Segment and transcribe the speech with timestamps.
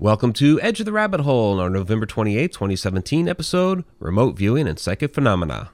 [0.00, 4.78] Welcome to Edge of the Rabbit Hole, our November 28, 2017 episode Remote Viewing and
[4.78, 5.72] Psychic Phenomena.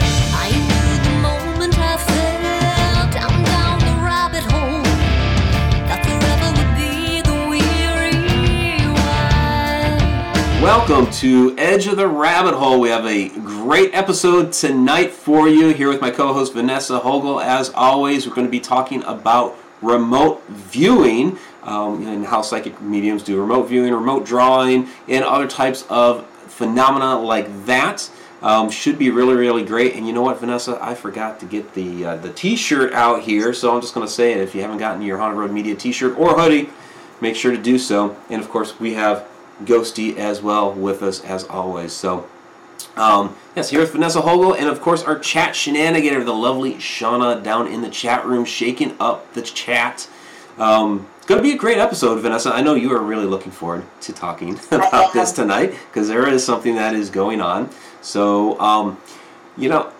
[0.00, 4.82] I knew the moment I fell down, down the rabbit hole
[5.86, 8.18] that forever would be the weary
[10.50, 10.60] one.
[10.60, 12.80] Welcome to Edge of the Rabbit Hole.
[12.80, 17.40] We have a great episode tonight for you here with my co host Vanessa Hogle.
[17.40, 23.22] As always, we're going to be talking about remote viewing um, and how psychic mediums
[23.22, 28.08] do remote viewing, remote drawing, and other types of phenomena like that.
[28.42, 29.94] Um, should be really, really great.
[29.94, 30.78] And you know what, Vanessa?
[30.78, 34.12] I forgot to get the uh, the T-shirt out here, so I'm just going to
[34.12, 34.40] say it.
[34.40, 36.68] If you haven't gotten your Haunted Road Media T-shirt or hoodie,
[37.22, 38.14] make sure to do so.
[38.28, 39.26] And of course, we have
[39.62, 41.92] Ghosty as well with us as always.
[41.92, 42.28] So.
[42.96, 47.66] Um, yes, here's Vanessa Hogle, and of course our chat shenanigator, the lovely Shauna down
[47.66, 50.08] in the chat room, shaking up the chat.
[50.58, 52.54] Um, going to be a great episode, Vanessa.
[52.54, 56.44] I know you are really looking forward to talking about this tonight because there is
[56.44, 57.70] something that is going on.
[58.02, 59.00] So, um,
[59.56, 59.92] you know,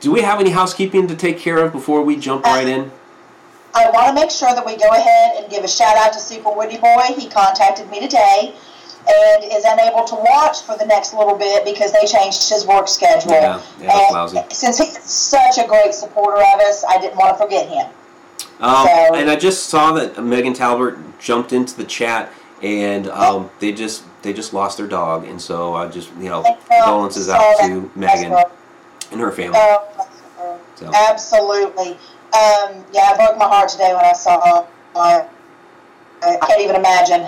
[0.00, 2.90] do we have any housekeeping to take care of before we jump right in?
[3.74, 6.20] I want to make sure that we go ahead and give a shout out to
[6.20, 7.02] Super Woody Boy.
[7.16, 8.54] He contacted me today
[9.08, 12.88] and is unable to watch for the next little bit because they changed his work
[12.88, 13.32] schedule.
[13.32, 14.42] Yeah, yeah, and lousy.
[14.50, 17.90] since he's such a great supporter of us, I didn't want to forget him.
[18.60, 23.50] Um, So- and I just saw that Megan Talbert jumped into the chat, and um,
[23.60, 27.34] they just they just lost their dog, and so I just you know condolences So
[27.34, 28.34] out to Megan
[29.12, 29.58] and her family.
[30.76, 31.92] So Absolutely.
[32.34, 34.66] Um, yeah, it broke my heart today when I saw.
[34.94, 35.26] Uh,
[36.22, 37.26] I can't even imagine.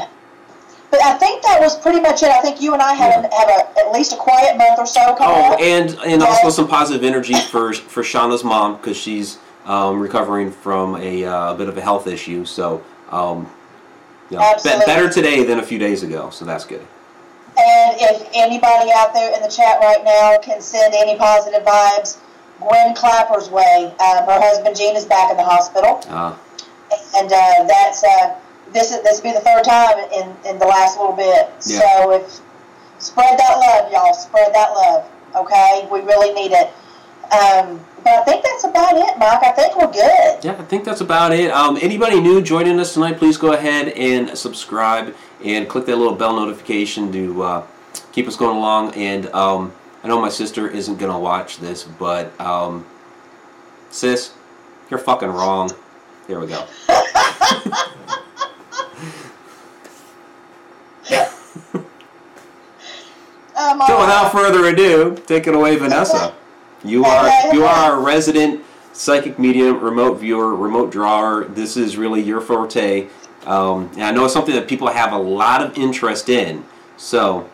[0.91, 2.31] But I think that was pretty much it.
[2.31, 4.87] I think you and I have, a, have a, at least a quiet month or
[4.87, 5.61] so coming oh, up.
[5.61, 10.97] and and also some positive energy for for Shauna's mom because she's um, recovering from
[10.97, 12.45] a, uh, a bit of a health issue.
[12.45, 12.85] So.
[13.11, 13.51] Um,
[14.31, 16.87] you know, be- better today than a few days ago, so that's good.
[17.59, 22.17] And if anybody out there in the chat right now can send any positive vibes,
[22.61, 23.87] Gwen Clapper's way.
[23.99, 26.37] Um, her husband Gene is back in the hospital, Uh,
[27.17, 28.39] and uh, that's uh,
[28.73, 31.51] this is this will be the third time in, in the last little bit.
[31.67, 31.81] Yeah.
[31.81, 32.41] So if
[32.99, 35.11] spread that love, y'all, spread that love.
[35.35, 36.71] Okay, we really need it.
[37.33, 39.43] Um, but I think that's about it, Mike.
[39.43, 40.45] I think we're good.
[40.45, 41.51] Yeah, I think that's about it.
[41.53, 45.15] Um, anybody new joining us tonight, please go ahead and subscribe
[45.45, 47.67] and click that little bell notification to uh,
[48.13, 48.95] keep us going along.
[48.95, 52.85] And um, I know my sister isn't going to watch this, but um,
[53.91, 54.33] sis,
[54.91, 55.71] you're fucking wrong.
[56.27, 56.67] There we go.
[63.61, 66.35] Um, So without further ado, take it away, Vanessa.
[66.85, 71.45] You are you are a resident psychic medium, remote viewer, remote drawer.
[71.45, 73.09] This is really your forte,
[73.47, 76.65] um, and I know it's something that people have a lot of interest in.
[76.97, 77.49] So,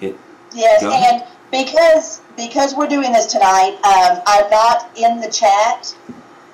[0.00, 0.16] it
[0.54, 5.94] Yes, and because because we're doing this tonight, um, I'm not in the chat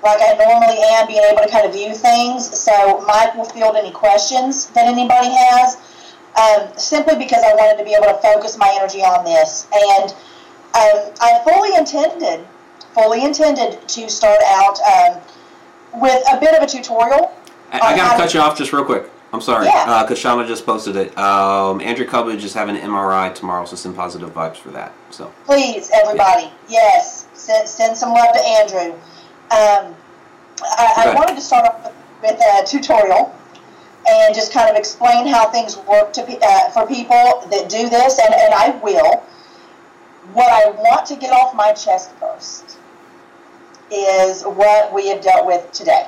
[0.03, 2.59] like I normally am, being able to kind of view things.
[2.59, 5.77] So Mike will field any questions that anybody has,
[6.39, 9.67] um, simply because I wanted to be able to focus my energy on this.
[9.73, 10.15] And
[10.75, 12.47] um, I fully intended,
[12.95, 15.21] fully intended to start out um,
[16.01, 17.33] with a bit of a tutorial.
[17.73, 19.05] I, I gotta cut to- you off just real quick.
[19.31, 20.03] I'm sorry, Yeah.
[20.03, 21.17] because Shauna just posted it.
[21.19, 24.95] Um, Andrew Cubbage is having an MRI tomorrow, so send positive vibes for that.
[25.11, 28.93] So, Please, everybody, yes, send, send some love to Andrew.
[29.51, 29.95] Um,
[30.63, 33.35] I, I wanted to start off with, with a tutorial
[34.09, 38.19] and just kind of explain how things work to uh, for people that do this,
[38.19, 39.23] and, and I will.
[40.33, 42.79] What I want to get off my chest first
[43.91, 46.07] is what we have dealt with today.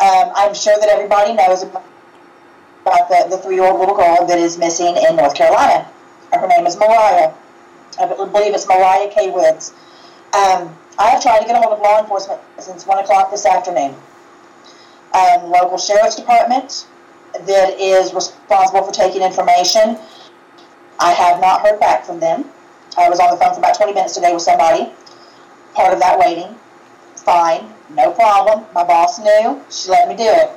[0.00, 1.82] Um, I'm sure that everybody knows about
[2.84, 5.88] the, the three-year-old little girl that is missing in North Carolina.
[6.32, 7.32] Her name is Mariah.
[7.98, 9.30] I believe it's Mariah K.
[9.30, 9.72] Woods.
[10.32, 13.46] Um, I have tried to get a hold of law enforcement since 1 o'clock this
[13.46, 13.94] afternoon.
[15.14, 16.86] Um, local sheriff's department
[17.46, 19.98] that is responsible for taking information.
[21.00, 22.44] I have not heard back from them.
[22.98, 24.90] I was on the phone for about 20 minutes today with somebody.
[25.74, 26.54] Part of that waiting.
[27.16, 28.64] Fine, no problem.
[28.74, 29.62] My boss knew.
[29.70, 30.50] She let me do it.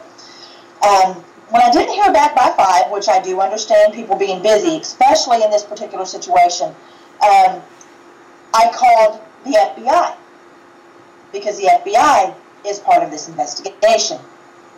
[0.85, 1.15] Um,
[1.49, 5.43] when I didn't hear back by five, which I do understand people being busy, especially
[5.43, 6.67] in this particular situation,
[7.21, 7.61] um,
[8.53, 10.15] I called the FBI
[11.31, 12.35] because the FBI
[12.65, 14.19] is part of this investigation,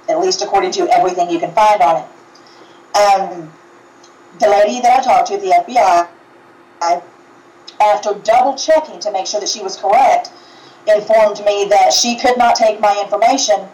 [0.09, 2.97] at least according to everything you can find on it.
[2.97, 3.53] Um,
[4.39, 6.07] the lady that I talked to the FBI,
[6.81, 7.01] I,
[7.81, 10.31] after double checking to make sure that she was correct,
[10.87, 13.67] informed me that she could not take my information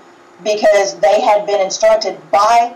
[0.43, 2.75] because they had been instructed by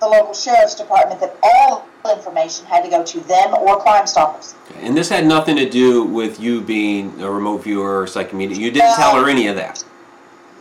[0.00, 4.54] the local sheriff's department that all information had to go to them or Crime Stoppers.
[4.76, 8.56] And this had nothing to do with you being a remote viewer or psychic media.
[8.58, 9.82] You didn't tell her any of that.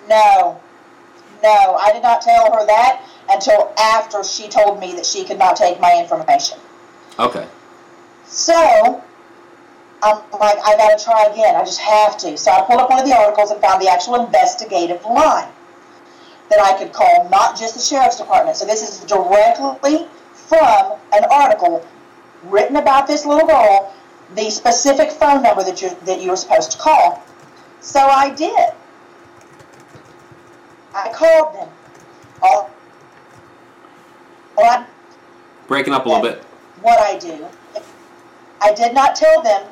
[0.08, 0.62] No,
[1.42, 5.40] no, I did not tell her that until after she told me that she could
[5.40, 6.58] not take my information.
[7.20, 7.48] Okay.
[8.26, 9.04] So
[10.04, 11.56] I'm like, I gotta try again.
[11.56, 12.38] I just have to.
[12.38, 15.50] So I pulled up one of the articles and found the actual investigative line
[16.50, 18.58] that I could call, not just the sheriff's department.
[18.58, 21.88] So this is directly from an article
[22.44, 23.94] written about this little girl,
[24.36, 27.24] the specific phone number that you that you were supposed to call.
[27.80, 28.70] So I did.
[30.94, 31.70] I called them.
[32.42, 32.70] All,
[34.58, 34.86] all I
[35.68, 36.44] Breaking up a little bit.
[36.82, 37.48] what I do.
[38.62, 39.66] I did not tell them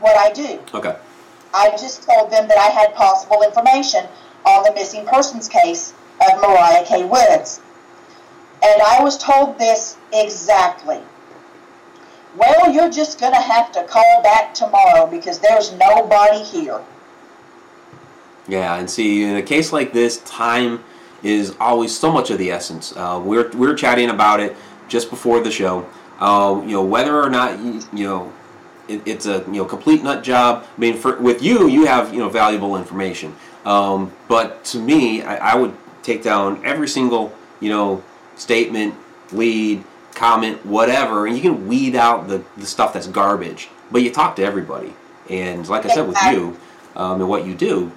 [0.00, 0.60] what I do.
[0.74, 0.96] Okay.
[1.54, 4.06] I just told them that I had possible information
[4.44, 7.04] on the missing persons case of Mariah K.
[7.04, 7.60] Woods.
[8.62, 11.00] And I was told this exactly.
[12.36, 16.80] Well, you're just going to have to call back tomorrow because there's nobody here.
[18.46, 20.82] Yeah, and see, in a case like this, time
[21.22, 22.94] is always so much of the essence.
[22.96, 24.56] Uh, we're we're chatting about it
[24.88, 25.86] just before the show.
[26.18, 28.32] Uh, you know, whether or not you, you know
[28.88, 30.64] it, it's a you know complete nut job.
[30.76, 33.34] I mean, for with you, you have you know valuable information.
[33.64, 38.02] Um, but to me, I, I would take down every single you know
[38.36, 38.94] statement,
[39.32, 43.68] lead, comment, whatever, and you can weed out the, the stuff that's garbage.
[43.90, 44.94] But you talk to everybody,
[45.30, 46.56] and like I said, with you
[46.96, 47.90] um, and what you do,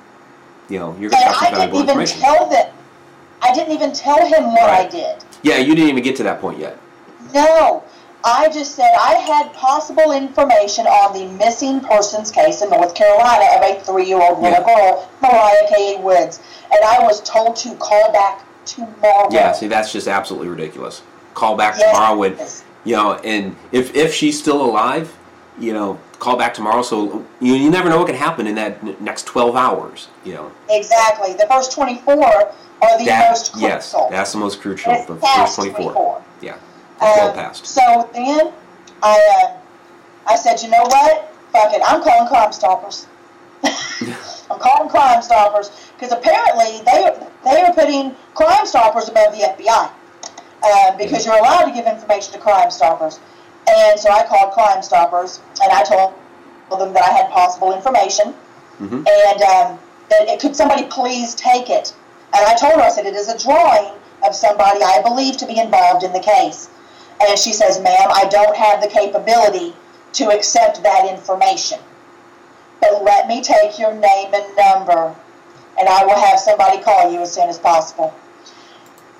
[0.70, 2.22] you know, you're gonna And have some I didn't valuable even information.
[2.22, 2.74] tell them.
[3.42, 5.24] I didn't even tell him what I did.
[5.44, 6.78] Yeah, you didn't even get to that point yet.
[7.34, 7.84] No,
[8.24, 13.46] I just said I had possible information on the missing persons case in North Carolina
[13.56, 14.76] of a three-year-old little Yeah.
[14.76, 15.98] girl, Mariah K.
[15.98, 16.40] Woods,
[16.72, 19.28] and I was told to call back tomorrow.
[19.32, 21.02] Yeah, see, that's just absolutely ridiculous.
[21.34, 21.92] Call back Yes.
[21.92, 22.38] tomorrow when,
[22.84, 25.12] you know, and if if she's still alive,
[25.58, 26.82] you know, call back tomorrow.
[26.84, 30.10] So you you never know what can happen in that next twelve hours.
[30.24, 31.34] You know, Exactly.
[31.34, 33.68] The first 24 are the that most crucial.
[33.70, 34.94] yes, that's the most crucial.
[35.08, 35.92] The first twenty four.
[35.94, 36.22] 24.
[36.42, 36.56] Yeah,
[37.02, 37.66] well Um, past.
[37.66, 38.52] So then,
[39.04, 39.58] I uh,
[40.32, 41.34] I said, you know what?
[41.52, 41.82] Fuck it.
[41.86, 43.08] I'm calling Crime Stoppers.
[43.64, 49.44] I'm calling Crime Stoppers because apparently they are, they are putting Crime Stoppers above the
[49.44, 49.92] FBI
[50.64, 53.20] uh, because you're allowed to give information to Crime Stoppers.
[53.68, 56.14] And so I called Crime Stoppers and I told
[56.80, 58.34] them that I had possible information
[58.80, 59.06] Mhm.
[59.08, 61.94] and um, that it, could somebody please take it.
[62.34, 63.92] And I told her, I said, it is a drawing
[64.26, 66.70] of somebody I believe to be involved in the case.
[67.20, 69.74] And she says, ma'am, I don't have the capability
[70.14, 71.80] to accept that information.
[72.80, 75.16] But let me take your name and number,
[75.80, 78.14] and I will have somebody call you as soon as possible.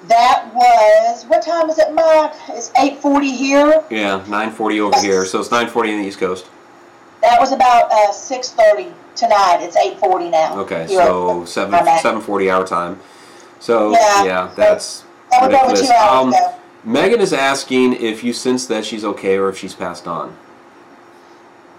[0.08, 2.34] That was, what time is it, Mike?
[2.50, 3.84] It's 8.40 here.
[3.92, 6.48] Yeah, nine forty over here, so it's nine forty in the East Coast.
[7.22, 9.60] That was about uh, 6.30 tonight.
[9.62, 10.58] It's 8.40 now.
[10.62, 13.00] Okay, so seven seven forty our time.
[13.60, 14.24] So Yeah.
[14.26, 15.82] yeah, that's That ridiculous.
[15.82, 16.56] two hours Um, ago.
[16.84, 20.36] Megan is asking if you sense that she's okay or if she's passed on.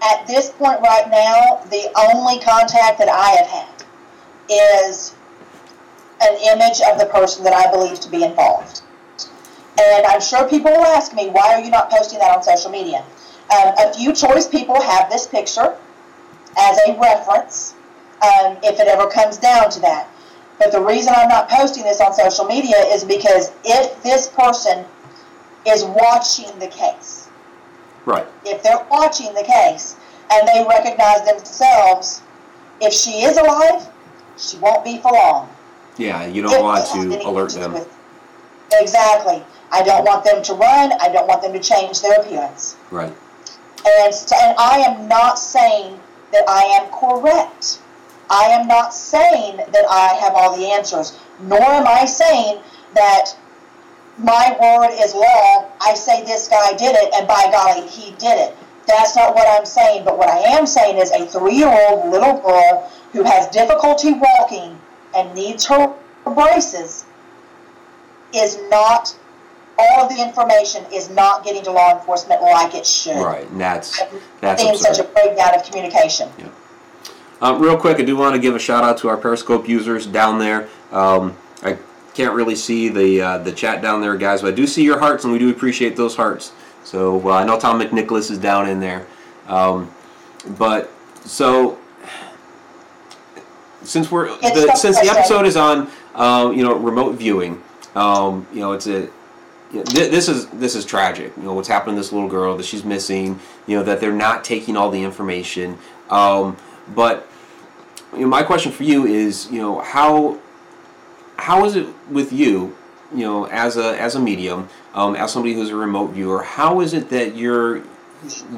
[0.03, 3.83] at this point right now, the only contact that I have had
[4.49, 5.15] is
[6.21, 8.81] an image of the person that I believe to be involved.
[9.79, 12.69] And I'm sure people will ask me, why are you not posting that on social
[12.69, 13.03] media?
[13.51, 15.75] Um, a few choice people have this picture
[16.57, 17.73] as a reference
[18.21, 20.09] um, if it ever comes down to that.
[20.59, 24.85] But the reason I'm not posting this on social media is because if this person
[25.67, 27.29] is watching the case,
[28.05, 28.27] Right.
[28.45, 29.95] if they're watching the case
[30.31, 32.21] and they recognize themselves,
[32.81, 33.87] if she is alive,
[34.37, 35.49] she won't be for long.
[35.97, 37.85] Yeah, you don't want to alert do them.
[38.73, 39.43] Exactly.
[39.71, 40.91] I don't want them to run.
[40.99, 42.75] I don't want them to change their appearance.
[42.91, 43.13] Right.
[43.85, 45.99] And, and I am not saying
[46.31, 47.79] that I am correct.
[48.33, 52.57] I am not saying that I have all the answers, nor am I saying
[52.95, 53.37] that
[54.17, 55.69] my word is law.
[55.79, 58.57] I say this guy did it, and by golly, he did it.
[58.87, 60.03] That's not what I'm saying.
[60.03, 64.13] But what I am saying is a three year old little girl who has difficulty
[64.13, 64.79] walking
[65.15, 65.93] and needs her
[66.25, 67.05] braces
[68.33, 69.15] is not,
[69.77, 73.15] all of the information is not getting to law enforcement like it should.
[73.15, 73.47] Right.
[73.47, 74.01] And that's
[74.41, 76.29] that's Seeing such a breakdown of communication.
[77.41, 80.05] Um, real quick, I do want to give a shout out to our Periscope users
[80.05, 80.69] down there.
[80.91, 81.77] Um, I
[82.13, 84.99] can't really see the uh, the chat down there, guys, but I do see your
[84.99, 86.51] hearts, and we do appreciate those hearts.
[86.83, 89.05] So, well, I know Tom McNicholas is down in there,
[89.47, 89.91] um,
[90.57, 90.91] but
[91.25, 91.79] so
[93.83, 97.61] since we're the, since the episode is on, um, you know, remote viewing,
[97.95, 99.09] um, you know, it's a
[99.71, 101.35] this is this is tragic.
[101.37, 103.39] You know what's happened to this little girl that she's missing.
[103.65, 105.77] You know that they're not taking all the information.
[106.09, 106.57] Um,
[106.89, 107.27] but
[108.13, 110.39] you know, my question for you is, you know, how
[111.37, 112.75] how is it with you?
[113.13, 116.81] You know, as a as a medium, um, as somebody who's a remote viewer, how
[116.81, 117.83] is it that you're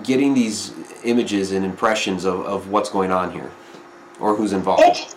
[0.04, 3.52] getting these images and impressions of, of what's going on here,
[4.20, 4.84] or who's involved?
[4.84, 5.16] It,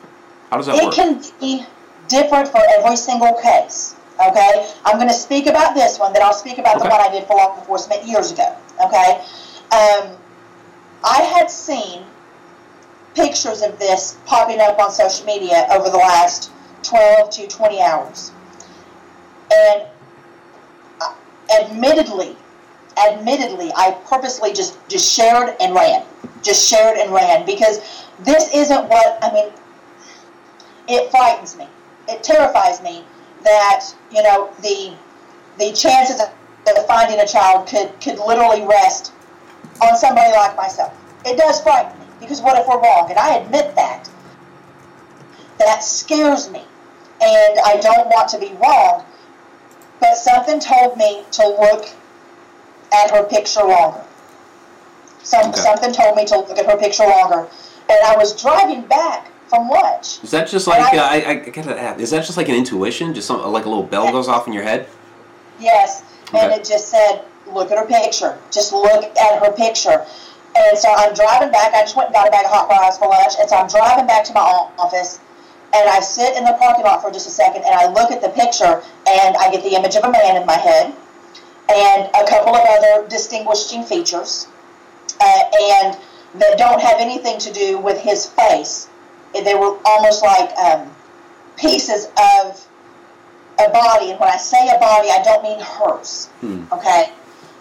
[0.51, 0.93] How does that it work?
[0.93, 1.65] It can be
[2.09, 3.95] different for every single case.
[4.21, 6.89] Okay, I'm going to speak about this one, then I'll speak about Okay.
[6.89, 8.57] the one I did for law enforcement years ago.
[8.85, 9.21] Okay,
[9.71, 10.17] um,
[11.05, 12.03] I had seen
[13.19, 16.53] pictures of this popping up on social media over the last
[16.85, 18.31] 12 to 20 hours,
[19.53, 19.83] and
[21.01, 21.15] uh,
[21.61, 22.37] admittedly,
[22.97, 26.05] admittedly, I purposely just just shared and ran,
[26.43, 29.53] just shared and ran because this isn't what I mean
[30.87, 31.67] it frightens me.
[32.09, 33.05] It terrifies me
[33.43, 34.95] that you know the
[35.59, 36.29] the chances of
[36.87, 39.13] finding a child could could literally rest
[39.83, 40.95] on somebody like myself.
[41.25, 43.07] It does frighten me because what if we're wrong?
[43.11, 44.09] And I admit that.
[45.59, 46.63] That scares me,
[47.21, 49.05] and I don't want to be wrong.
[50.01, 51.87] But something told me to look
[52.95, 54.05] at her picture longer.
[55.25, 55.61] Some, Okay.
[55.61, 57.49] Something told me to look at her picture longer,
[57.91, 60.23] and I was driving back from lunch.
[60.23, 62.01] Is that just like And uh, I- I, I gotta ask?
[62.01, 63.13] Is that just like an intuition?
[63.15, 64.87] Just some, like a little bell goes off in your head?
[65.59, 68.39] Yes, and it just said, look at her picture.
[68.53, 70.07] Just look at her picture.
[70.59, 71.73] And so I'm driving back.
[71.75, 73.35] I just went and got a bag of hot fries for lunch.
[73.39, 74.41] And so I'm driving back to my
[74.79, 75.21] office.
[75.75, 78.23] And I sit in the parking lot for just a second and I look at
[78.23, 80.95] the picture and I get the image of a man in my head
[81.69, 84.49] and a couple of other distinguishing features
[85.21, 85.41] uh,
[85.85, 85.99] and
[86.37, 88.89] that don't have anything to do with his face.
[89.35, 90.91] They were almost like um,
[91.59, 92.67] pieces of
[93.59, 96.65] a body, and when I say a body, I don't mean hers, Hmm.
[96.73, 97.13] okay,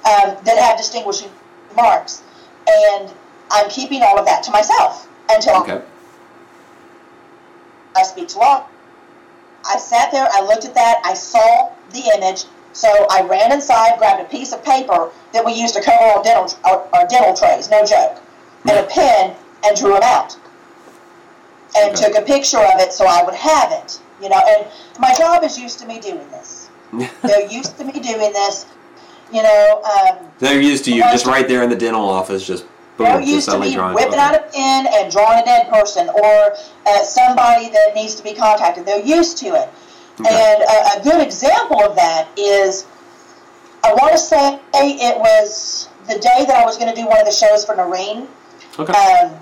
[0.06, 1.30] um, that have distinguishing
[1.75, 2.22] marks.
[2.68, 3.14] And
[3.52, 5.82] I'm keeping all of that to myself until Okay.
[7.96, 8.66] I speak to law.
[9.66, 13.98] I sat there, I looked at that, I saw the image, so I ran inside,
[13.98, 17.34] grabbed a piece of paper that we used to cover our dental, our, our dental
[17.34, 18.22] trays, no joke,
[18.70, 20.38] and a pen, and drew them out.
[21.78, 22.06] And Okay.
[22.12, 24.68] took a picture of it so I would have it, you know, and
[25.00, 26.70] my job is used to me doing this.
[27.24, 28.66] They're used to me doing this,
[29.34, 32.65] you know, um, They're used to you just right there in the dental office, just
[32.98, 33.96] boom, they're just used to me drawing.
[33.96, 34.22] whipping okay.
[34.22, 36.53] out a pen and drawing a dead person or
[36.86, 38.86] uh, somebody that needs to be contacted.
[38.86, 39.69] They're used to it.
[40.19, 40.29] Okay.
[40.29, 42.86] And a, a good example of that is,
[43.84, 47.19] I want to say it was the day that I was going to do one
[47.19, 48.27] of the shows for Noreen.
[48.79, 48.93] Okay.
[48.93, 49.36] Um,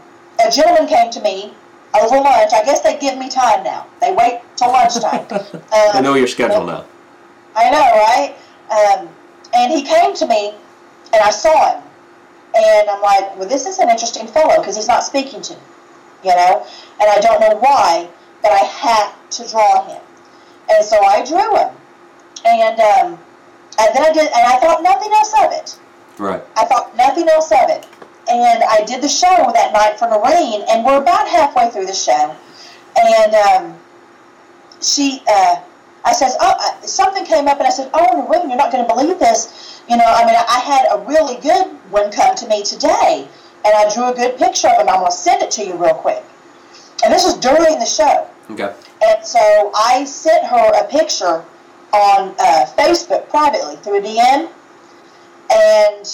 [0.46, 1.54] a gentleman came to me
[1.96, 2.52] over lunch.
[2.54, 3.88] I guess they give me time now.
[4.02, 5.26] They wait till lunchtime.
[5.72, 6.84] I Um, know your schedule now.
[7.56, 8.36] I know, right?
[9.00, 9.10] Um,
[9.56, 10.54] and he came to me,
[11.14, 11.84] and I saw him,
[12.56, 15.62] and I'm like, well, this is an interesting fellow because he's not speaking to me,
[16.24, 16.66] you know,
[17.00, 18.10] and I don't know why,
[18.42, 20.02] but I had to draw him,
[20.70, 21.74] and so I drew him,
[22.46, 23.20] and um,
[23.80, 25.80] and then I did, and I thought nothing else of it.
[26.18, 26.42] Right.
[26.56, 27.86] I thought nothing else of it.
[28.28, 31.94] And I did the show that night for Noreen, and we're about halfway through the
[31.94, 32.36] show.
[32.98, 33.80] And um,
[34.82, 35.58] she, uh,
[36.06, 38.88] I says, oh, uh, something came up, and I said, oh, Noreen, you're not going
[38.88, 39.82] to believe this.
[39.90, 43.28] You know, I mean, I had a really good one come to me today,
[43.66, 44.88] and I drew a good picture of him.
[44.90, 46.24] I'm going to send it to you real quick.
[47.04, 48.28] And this was during the show.
[48.52, 48.72] Okay.
[49.04, 51.44] And so I sent her a picture
[51.92, 54.50] on uh, Facebook privately through a DM,
[55.52, 56.06] and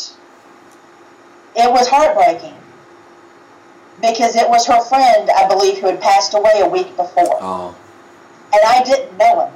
[1.55, 2.55] it was heartbreaking
[4.01, 7.75] because it was her friend, I believe, who had passed away a week before, Oh.
[8.53, 9.53] and I didn't know him.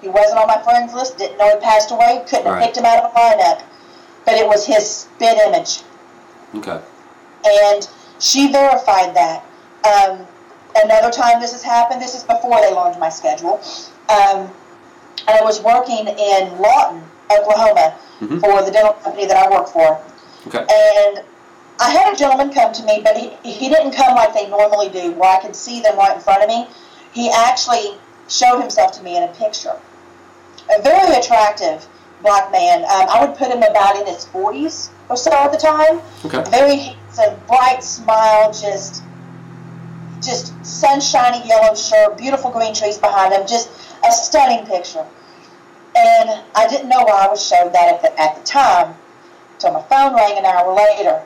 [0.00, 1.18] He wasn't on my friends list.
[1.18, 2.24] Didn't know he passed away.
[2.28, 3.62] Couldn't have picked him out of a lineup,
[4.24, 5.80] but it was his spit image
[6.56, 6.80] Okay.
[7.44, 7.88] and
[8.18, 9.44] she verified that.
[9.84, 10.26] Um,
[10.84, 13.60] another time this has happened, this is before they learned my schedule.
[14.08, 14.50] Um,
[15.28, 18.40] I was working in Lawton, Oklahoma, Mhm.
[18.40, 20.00] for the dental company that I work for,
[20.48, 20.58] Okay.
[20.60, 21.22] and
[21.80, 24.88] I had a gentleman come to me, but he, he didn't come like they normally
[24.88, 26.66] do, where I could see them right in front of me.
[27.12, 29.76] He actually showed himself to me in a picture.
[30.76, 31.86] A very attractive
[32.22, 32.82] black man.
[32.84, 36.42] Um, I would put him about in his 40s or so at the time Okay.
[36.50, 39.02] very handsome, bright smile, just
[40.20, 43.70] just sunshiny yellow shirt, beautiful green trees behind him, just
[44.06, 45.06] a stunning picture.
[45.96, 48.94] And I didn't know why I was showed that at the, at the time,
[49.60, 51.22] till my phone rang an hour later,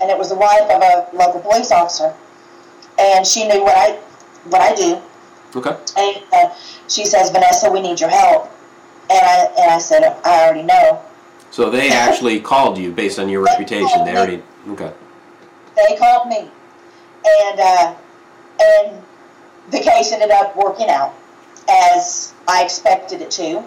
[0.00, 2.14] and it was the wife of a local police officer,
[2.98, 3.92] and she knew what I
[4.50, 5.00] what I do,
[5.56, 5.74] Okay.
[5.96, 6.54] and uh,
[6.88, 8.50] she says, Vanessa, we need your help.
[9.10, 11.02] And I and I said, I already know.
[11.50, 14.04] So they actually called you based on your They reputation.
[14.04, 14.92] They already okay.
[15.76, 16.48] They called me,
[17.26, 17.94] and uh,
[18.60, 19.02] and
[19.70, 21.14] the case ended up working out
[21.68, 23.58] as I expected it to,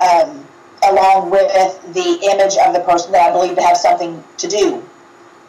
[0.00, 0.46] um,
[0.88, 1.50] along with
[1.92, 4.82] the image of the person that I believe to have something to do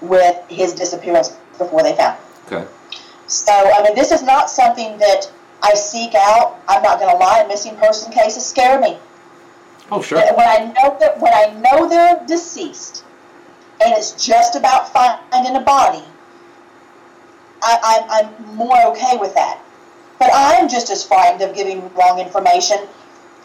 [0.02, 2.18] with his disappearance before they found.
[2.18, 2.26] him.
[2.48, 2.68] Okay.
[3.28, 5.32] So I mean, this is not something that
[5.62, 6.60] I seek out.
[6.68, 7.46] I'm not going to lie.
[7.48, 8.98] Missing person cases scare me.
[9.92, 10.20] Oh sure.
[10.36, 13.04] When I know that when I know they're deceased,
[13.84, 16.04] and it's just about finding a body,
[17.62, 19.62] I, I'm, I'm more okay with that.
[20.18, 22.78] But I'm just as frightened of giving wrong information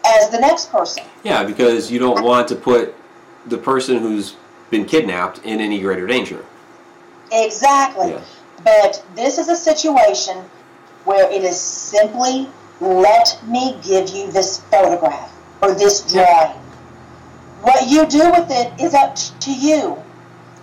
[0.05, 1.03] as the next person.
[1.23, 2.95] Yeah, because you don't want to put
[3.47, 4.35] the person who's
[4.69, 6.45] been kidnapped in any greater danger.
[7.31, 8.11] Exactly.
[8.11, 8.21] Yeah.
[8.63, 10.37] But this is a situation
[11.03, 12.47] where it is simply
[12.79, 16.57] let me give you this photograph or this drawing.
[17.61, 20.01] What you do with it is up to you.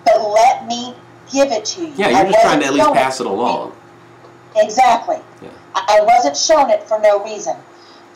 [0.04, 0.94] But let me
[1.32, 1.94] give it to you.
[1.96, 3.74] Yeah, you're just trying to at least pass it along.
[4.56, 5.18] Exactly.
[5.42, 5.50] Yeah.
[5.74, 7.56] I I wasn't shown it for no reason.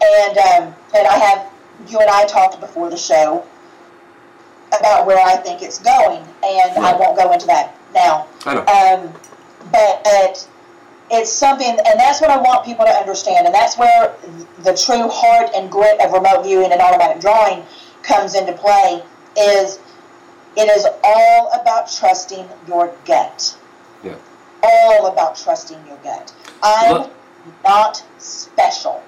[0.01, 1.51] And um, and I have
[1.89, 3.45] you and I talked before the show
[4.69, 8.27] about where I think it's going, and I won't go into that now.
[8.45, 8.61] I know.
[8.61, 9.13] Um,
[9.73, 10.49] but it,
[11.11, 14.15] it's something, and that's what I want people to understand, and that's where
[14.63, 17.65] the true heart and grit of remote viewing and automatic drawing
[18.03, 19.03] comes into play.
[19.37, 19.79] Is
[20.57, 23.57] it is all about trusting your gut.
[24.03, 24.17] Yeah.
[24.63, 26.33] All about trusting your gut.
[26.63, 27.13] I'm Look-
[27.65, 29.03] not special.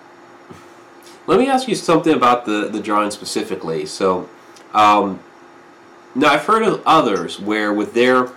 [1.26, 3.84] Let me ask you something about the, the drawing specifically.
[3.86, 4.28] So,
[4.72, 5.20] um,
[6.14, 8.30] now I've heard of others where with their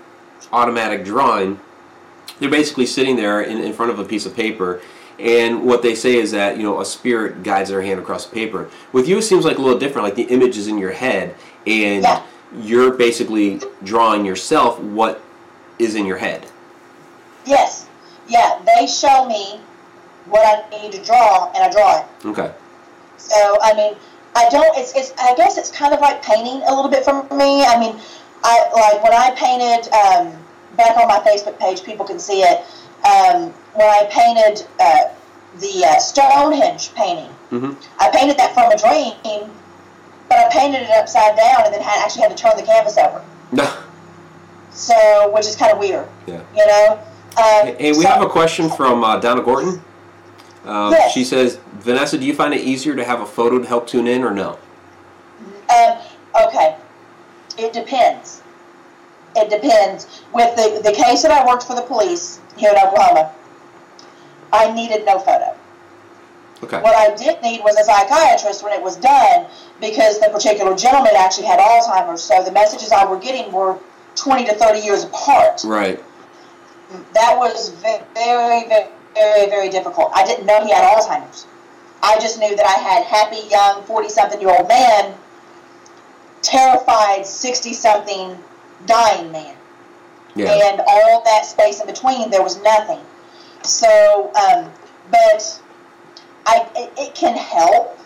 [0.51, 1.59] automatic drawing,
[2.39, 4.81] they're basically sitting there in, in front of a piece of paper,
[5.19, 8.33] and what they say is that you know a spirit guides their hand across the
[8.33, 8.69] paper.
[8.91, 10.03] With you, it seems like a little different.
[10.05, 11.35] Like the image is in your head,
[11.67, 12.23] and Yeah.
[12.61, 15.21] you're basically drawing yourself what
[15.79, 16.45] is in your head.
[17.45, 17.87] Yes.
[18.27, 19.59] Yeah, they show me
[20.25, 22.05] what I need to draw, and I draw it.
[22.25, 22.51] Okay.
[23.17, 23.95] So I mean,
[24.35, 24.77] I don't.
[24.77, 25.13] It's, it's.
[25.19, 27.65] I guess it's kind of like painting a little bit for me.
[27.65, 27.95] I mean,
[28.43, 30.42] I like when I painted um,
[30.77, 31.83] back on my Facebook page.
[31.83, 32.59] People can see it.
[33.05, 35.09] Um, when I painted uh,
[35.59, 39.49] the uh, Stonehenge painting, hmm I painted that from a dream,
[40.29, 42.97] but I painted it upside down and then had actually had to turn the canvas
[42.97, 43.23] over.
[44.71, 46.41] So, which is kind of weird, yeah.
[46.55, 46.99] you know.
[47.37, 49.81] Um, Hey, we so- have a question from uh, Donna Gorton.
[50.65, 51.11] Um, Yes.
[51.11, 54.07] She says, Vanessa, do you find it easier to have a photo to help tune
[54.07, 54.57] in or no?
[55.69, 55.97] Um,
[56.47, 56.77] okay,
[57.57, 58.41] it depends.
[59.35, 60.21] It depends.
[60.33, 63.33] With the, the case that I worked for the police here in Oklahoma,
[64.51, 65.57] I needed no photo.
[66.63, 66.81] Okay.
[66.81, 69.47] What I did need was a psychiatrist when it was done
[69.81, 73.77] because the particular gentleman actually had Alzheimer's, so the messages I were getting were
[74.15, 75.63] 20 to 30 years apart.
[75.65, 76.01] Right.
[77.13, 80.11] That was very, very, very, very difficult.
[80.15, 81.47] I didn't know he had Alzheimer's.
[82.01, 85.15] I just knew that I had happy, young, 40 something year old man,
[86.41, 88.37] terrified, 60 something
[88.85, 89.55] dying man.
[90.35, 90.51] Yeah.
[90.51, 92.99] And all that space in between, there was nothing.
[93.63, 94.71] So, um,
[95.11, 95.61] but
[96.45, 97.99] I, it, it can help.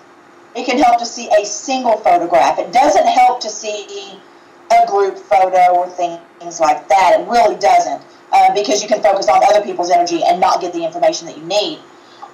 [0.56, 2.60] It can help to see a single photograph.
[2.60, 4.20] It doesn't help to see
[4.72, 7.20] a group photo or things like that.
[7.20, 10.74] It really doesn't, uh, because you can focus on other people's energy and not get
[10.74, 11.80] the information that you need.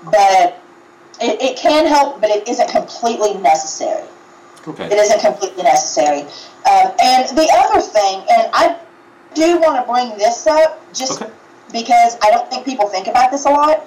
[0.06, 0.60] But
[1.22, 4.08] it, it can help, but it isn't completely necessary.
[4.66, 4.96] It Okay.
[4.98, 6.22] isn't completely necessary.
[6.22, 8.78] Um, and the other thing, and I
[9.34, 11.32] do want to bring this up just Okay.
[11.72, 13.86] because I don't think people think about this a lot,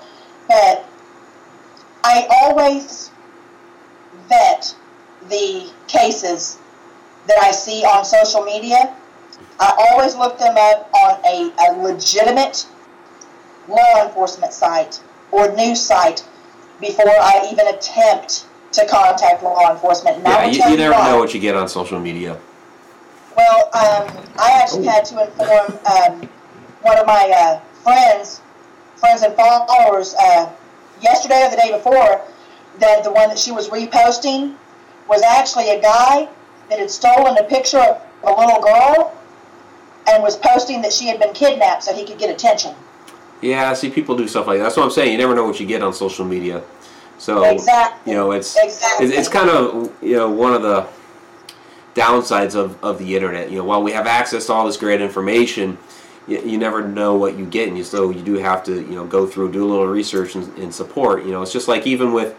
[0.49, 0.85] but
[2.05, 3.11] I always
[4.29, 4.75] vet
[5.29, 6.59] the cases
[7.27, 8.95] that I see on social media.
[9.59, 12.67] I always look them up on a, a legitimate
[13.69, 15.01] law enforcement site
[15.33, 16.25] or news site
[16.81, 20.19] before I even attempt to contact law enforcement.
[20.19, 21.11] And I Yeah, will you, tell you never why.
[21.11, 22.39] know what you get on social media.
[23.37, 26.29] Well, um, I actually had to inform um,
[26.83, 28.41] one of my uh, friends,
[28.97, 30.51] friends and followers, uh,
[31.03, 32.23] yesterday or the day before,
[32.79, 34.55] that the one that she was reposting
[35.09, 36.29] was actually a guy
[36.69, 39.15] that had stolen a picture of a little girl
[40.09, 42.75] and was posting that she had been kidnapped so he could get attention.
[43.43, 44.65] Yeah, see, people do stuff like that.
[44.65, 45.13] That's what I'm saying.
[45.13, 46.63] You never know what you get on social media.
[47.19, 48.13] So, Exactly.
[48.13, 49.07] you know, it's Exactly.
[49.07, 50.87] it's, it's kind of you know one of the
[51.95, 53.51] downsides of, of the internet.
[53.51, 55.79] You know, while we have access to all this great information,
[56.29, 58.95] you, you never know what you get, and you so you do have to you
[58.95, 61.25] know go through, do a little research and, and support.
[61.25, 62.37] You know, it's just like even with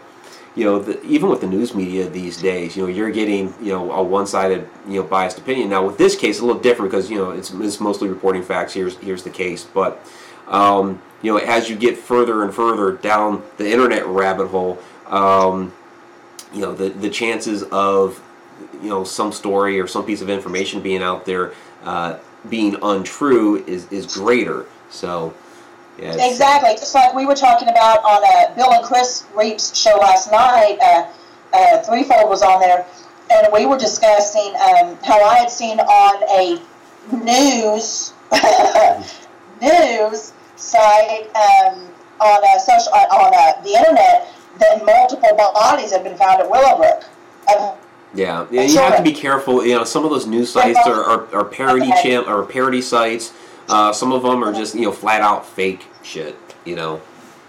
[0.54, 3.72] you know, the, even with the news media these days, you know, you're getting you
[3.72, 5.70] know a one-sided you know biased opinion.
[5.70, 8.74] Now with this case, a little different because you know it's, it's mostly reporting facts.
[8.74, 10.04] Here's here's the case, but
[10.48, 15.72] um, you know as you get further and further down the internet rabbit hole, um,
[16.52, 18.22] you know the the chances of
[18.82, 21.52] you know some story or some piece of information being out there
[21.84, 24.66] uh, being untrue is is greater.
[24.90, 25.34] So.
[26.00, 29.96] Yeah, Exactly, just like we were talking about on uh, Bill and Chris Reap's show
[29.96, 30.78] last night.
[30.80, 31.08] Uh,
[31.52, 32.86] uh, Threefold was on there,
[33.32, 36.62] and we were discussing um, how I had seen on a
[37.24, 38.12] news
[39.60, 41.88] news site um,
[42.20, 46.50] on a social on, on uh, the internet that multiple bodies have been found at
[46.50, 47.04] Willowbrook.
[47.56, 47.74] Um,
[48.14, 49.64] Yeah, yeah, you have to be careful.
[49.64, 52.02] You know, some of those news sites are, are, are parody Okay.
[52.02, 53.32] channel or parody sites.
[53.68, 56.36] Uh, some of them are just you know flat out fake shit.
[56.64, 57.00] You know.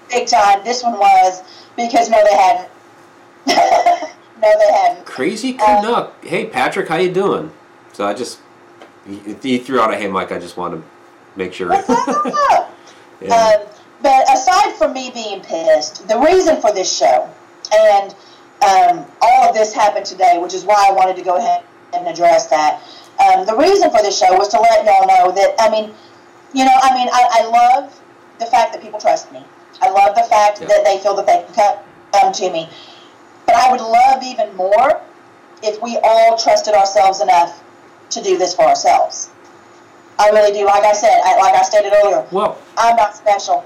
[0.09, 0.63] big time.
[0.63, 1.41] This one was
[1.75, 2.69] because no, they hadn't.
[3.47, 5.05] no, they hadn't.
[5.05, 6.23] Crazy Uh, Canuck.
[6.25, 7.51] hey Patrick, how you doing?
[7.93, 8.39] So I just
[9.07, 10.31] he, he threw out a hey Mike.
[10.31, 10.83] I just want to
[11.35, 11.69] make sure.
[13.19, 13.51] What's up?
[13.61, 13.63] yeah.
[13.65, 13.67] Um,
[14.01, 17.29] but aside from me being pissed, the reason for this show,
[17.73, 18.15] and
[18.61, 22.07] um, all of this happened today, which is why I wanted to go ahead and
[22.07, 22.81] address that.
[23.19, 25.93] Um, the reason for this show was to let y'all know that, I mean,
[26.53, 28.01] you know, I mean, I, I love
[28.39, 29.43] the fact that people trust me.
[29.81, 30.67] I love the fact Yeah.
[30.67, 31.77] that they feel that they can come,
[32.13, 32.69] come to me.
[33.45, 35.01] But I would love even more
[35.61, 37.61] if we all trusted ourselves enough
[38.11, 39.29] to do this for ourselves.
[40.19, 40.65] I really do.
[40.65, 43.65] Like I said, I, like I stated earlier, well, I'm not special.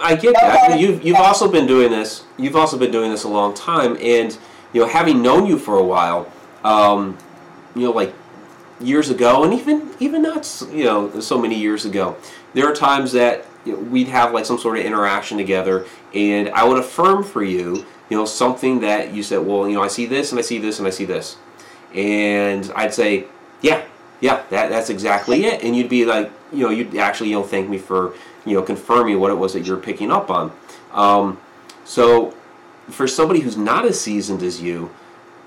[0.00, 0.70] I get No, that.
[0.70, 2.24] no, You've you've also been doing this.
[2.36, 4.36] You've also been doing this a long time, and
[4.72, 6.30] you know, having known you for a while,
[6.64, 7.16] um,
[7.76, 8.12] you know, like
[8.80, 12.16] years ago, and even even not you know so many years ago,
[12.54, 16.48] there are times that you know, we'd have like some sort of interaction together, and
[16.50, 19.46] I would affirm for you, you know, something that you said.
[19.46, 21.36] Well, you know, I see this, and I see this, and I see this,
[21.94, 23.26] and I'd say,
[23.62, 23.84] yeah,
[24.20, 27.42] yeah, that that's exactly it, and you'd be like, you know, you'd actually you know
[27.42, 30.52] thank me for you know confirming what it was that you're picking up on.
[30.92, 31.40] Um,
[31.84, 32.34] so
[32.88, 34.90] for somebody who's not as seasoned as you,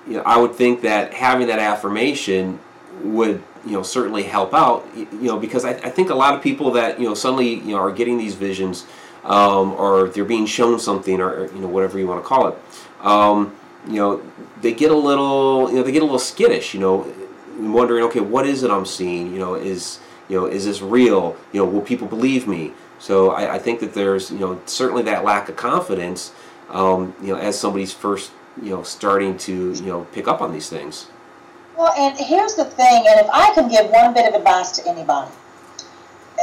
[0.08, 2.60] you know, I would think that having that affirmation
[3.04, 4.88] would you know certainly help out.
[4.96, 7.72] You know, because I, I think a lot of people that you know suddenly you
[7.72, 8.86] know are getting these visions,
[9.24, 12.48] um, or they're being shown something, or, or, you know whatever you want to call
[12.48, 12.58] it.
[13.02, 13.56] Um,
[13.88, 14.22] you know,
[14.62, 16.74] they get a little you know they get a little skittish.
[16.74, 17.14] You know,
[17.58, 19.34] wondering okay, what is it I'm seeing?
[19.34, 21.36] You know, is you know is this real?
[21.52, 22.74] You know, will people believe me?
[23.00, 26.32] So I, I think that there's you know certainly that lack of confidence.
[26.70, 30.52] Um, you know, as somebody's first you know starting to you know pick up on
[30.52, 31.08] these things.
[31.78, 34.90] Well, and here's the thing, and if I can give one bit of advice to
[34.90, 35.32] anybody,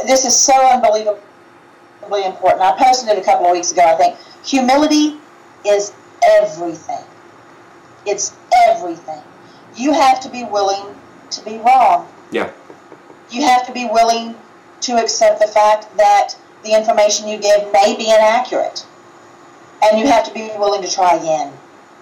[0.06, 2.62] this is so unbelievably important.
[2.62, 4.16] I posted it a couple of weeks ago, I think.
[4.44, 5.16] Humility
[5.66, 5.92] is
[6.40, 7.04] everything.
[8.06, 8.36] It's
[8.68, 9.22] everything.
[9.74, 10.94] You have to be willing
[11.38, 12.08] to be wrong.
[12.30, 12.50] Yeah.
[13.30, 14.34] You have to be willing
[14.82, 18.84] to accept the fact that the information you give may be inaccurate.
[19.82, 21.52] And you have to be willing to try again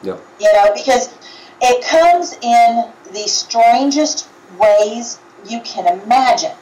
[0.02, 0.16] Yeah.
[0.38, 1.12] you know, because
[1.60, 5.18] it comes in the strangest ways
[5.48, 6.52] you can imagine.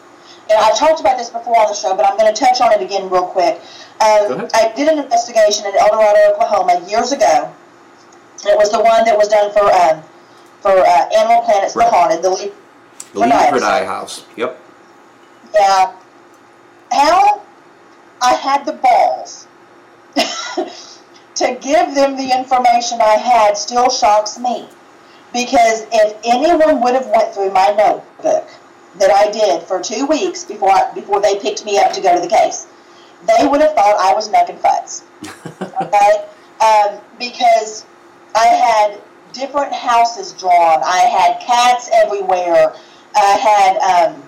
[0.51, 2.73] And I've talked about this before on the show, but I'm going to touch on
[2.73, 3.61] it again real quick.
[4.01, 4.49] Um.
[4.55, 7.53] I did an investigation in El Dorado, Oklahoma, years ago.
[8.47, 10.03] It was the one that was done for um,
[10.63, 11.85] for uh, Animal Planet's Right.
[11.85, 12.53] The Haunted, the lead.
[13.13, 13.87] The Right.
[13.87, 14.25] House.
[14.37, 14.61] Yep.
[15.55, 15.93] Yeah.
[16.93, 17.43] How
[18.21, 19.47] I had the balls
[20.15, 24.69] to give them the information I had still shocks me.
[25.33, 28.49] Because if anyone would have went through my notebook
[28.99, 32.15] that I did for two weeks before I, before they picked me up to go
[32.15, 32.67] to the case,
[33.27, 35.05] they would have thought I was knucking futs.
[35.83, 36.25] okay?
[36.61, 37.87] Um, because
[38.35, 39.01] I had
[39.33, 40.83] different houses drawn.
[40.83, 42.75] I had cats everywhere.
[43.17, 44.23] I had um,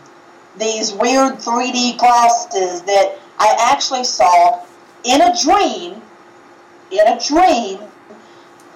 [0.58, 4.64] these weird 3D glasses that I actually saw
[5.04, 6.00] in a dream,
[6.90, 7.80] in a dream,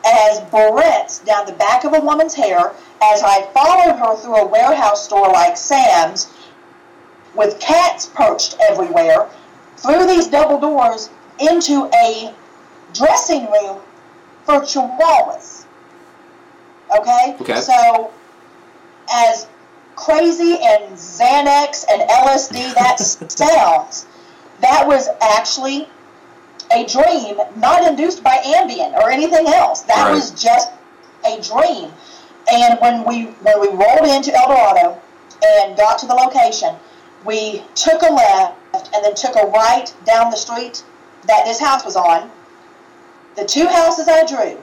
[0.06, 4.46] as barrettes down the back of a woman's hair as I followed her through a
[4.46, 6.32] warehouse store like Sam's
[7.34, 9.28] with cats perched everywhere
[9.76, 12.34] through these double doors into a
[12.94, 13.80] dressing room
[14.44, 15.64] for chihuahuas.
[16.98, 17.36] Okay?
[17.40, 17.60] Okay.
[17.60, 18.12] So,
[19.12, 19.48] as
[19.96, 24.06] crazy and Xanax and LSD that sounds,
[24.60, 25.88] that was actually
[26.72, 29.82] a dream, not induced by Ambien or anything else.
[29.82, 30.14] That Right.
[30.14, 30.70] was just
[31.24, 31.92] a dream.
[32.52, 35.00] And when we when we rolled into El Dorado
[35.44, 36.76] and got to the location,
[37.24, 40.84] we took a left and then took a right down the street
[41.26, 42.30] that this house was on.
[43.36, 44.60] The two houses I drew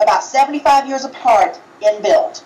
[0.00, 2.38] about 75 years apart in build.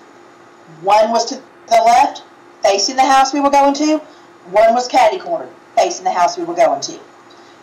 [0.82, 2.22] One was to the left,
[2.62, 3.98] facing the house we were going to.
[4.50, 6.98] One was catty cornered, facing the house we were going to.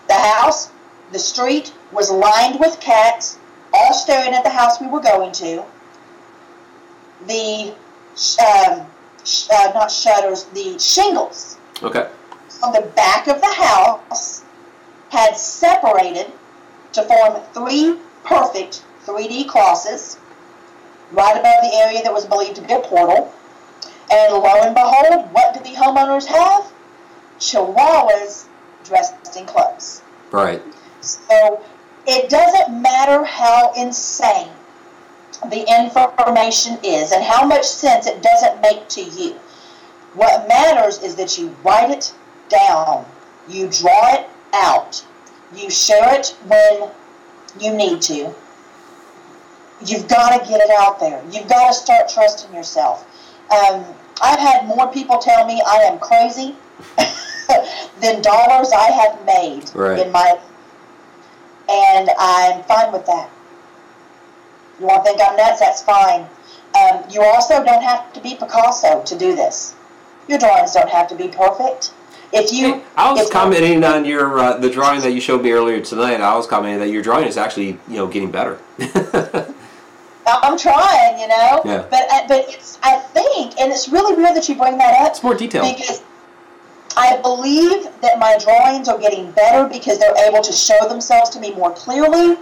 [0.07, 0.69] The house,
[1.11, 3.37] the street, was lined with cats,
[3.73, 5.63] all staring at the house we were going to.
[7.27, 7.73] The,
[8.39, 8.85] um,
[9.25, 12.07] sh- uh, not shutters, the shingles Okay.
[12.63, 14.43] on the back of the house
[15.09, 16.31] had separated
[16.93, 20.17] to form three perfect 3D crosses
[21.11, 23.31] right above the area that was believed to be a portal.
[24.09, 26.71] And lo and behold, what do the homeowners have?
[27.39, 28.45] Chihuahuas
[28.83, 30.01] dressed in clothes.
[30.31, 30.61] Right.
[31.01, 31.61] So
[32.05, 34.49] it doesn't matter how insane
[35.49, 39.33] the information is and how much sense it doesn't make to you.
[40.13, 42.13] What matters is that you write it
[42.49, 43.05] down,
[43.47, 45.05] you draw it out,
[45.55, 46.89] you share it when
[47.59, 48.33] you need to.
[49.85, 51.21] You've got to get it out there.
[51.31, 53.05] You've got to start trusting yourself.
[53.51, 53.85] Um,
[54.21, 56.55] I've had more people tell me I am crazy
[58.01, 59.99] than dollars I have made Right.
[60.05, 60.37] in my
[61.69, 63.29] and I'm fine with that.
[64.79, 65.59] You want to think I'm nuts?
[65.59, 66.25] That's fine.
[66.77, 69.75] Um, you also don't have to be Picasso to do this.
[70.27, 71.91] Your drawings don't have to be perfect.
[72.33, 75.41] If you, Hey, I was if- commenting on your uh, the drawing that you showed
[75.41, 76.19] me earlier tonight.
[76.21, 78.59] I was commenting that your drawing is actually you know getting better.
[80.27, 81.61] I'm trying, you know.
[81.65, 81.85] Yeah.
[81.89, 85.11] But uh, but it's I think, and it's really weird that you bring that up
[85.11, 85.75] it's more detailed.
[85.75, 86.01] because
[86.95, 91.39] I believe that my drawings are getting better because they're able to show themselves to
[91.39, 92.37] me more clearly,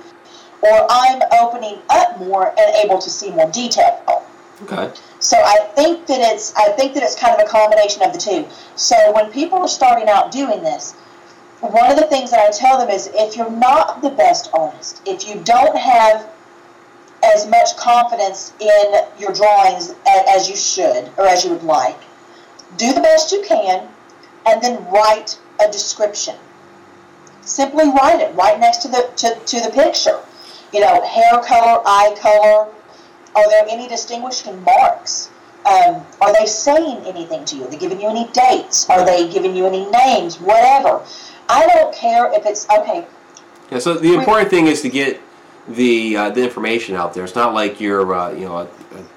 [0.62, 4.24] or I'm opening up more and able to see more detail.
[4.63, 4.91] Okay.
[5.19, 8.19] So I think that it's I think that it's kind of a combination of the
[8.19, 8.48] two.
[8.76, 10.93] So when people are starting out doing this,
[11.60, 15.02] one of the things that I tell them is if you're not the best artist,
[15.06, 16.30] if you don't have
[17.33, 21.99] as much confidence in your drawings as you should or as you would like,
[22.77, 23.88] do the best you can
[24.45, 26.35] and then write a description.
[27.41, 30.19] Simply write it right next to the to, to the picture.
[30.73, 32.67] You know, hair color, eye color,
[33.35, 35.29] are there any distinguishing marks?
[35.65, 37.65] Um, are they saying anything to you?
[37.65, 38.89] Are they giving you any dates?
[38.89, 40.39] Are they giving you any names?
[40.39, 41.03] Whatever.
[41.49, 43.05] I don't care if it's okay.
[43.71, 43.79] Yeah.
[43.79, 45.19] So the important thing is to get
[45.67, 47.23] the uh, the information out there.
[47.23, 48.67] It's not like you're uh, you know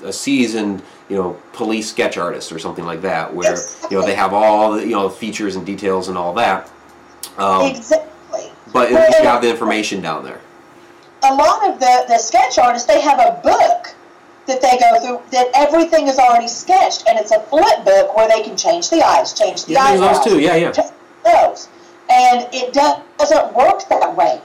[0.02, 3.56] a, a, seasoned you know police sketch artist or something like that, where
[3.90, 6.70] you know they have all the you know features and details and all that.
[7.37, 8.50] Um, exactly.
[8.72, 10.40] but least you have the information down there.
[11.24, 13.94] A lot of the, the sketch artists, they have a book
[14.46, 18.28] that they go through that everything is already sketched, and it's a flip book where
[18.28, 20.24] they can change the eyes, change the Yeah, eyebrows.
[20.24, 20.40] those too.
[20.40, 20.72] Yeah, yeah.
[20.72, 20.90] change
[21.24, 21.68] those.
[22.11, 24.40] And it do- doesn't work that way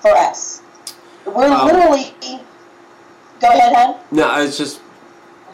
[0.00, 0.62] for us.
[1.34, 2.14] We're Um, literally.
[3.40, 3.96] Go ahead, hon.
[4.10, 4.80] No, it's just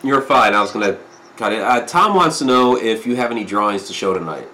[0.02, 0.54] you're fine.
[0.54, 0.96] I was gonna
[1.36, 1.60] cut it.
[1.60, 4.48] Uh, Tom wants to know if you have any drawings to show tonight.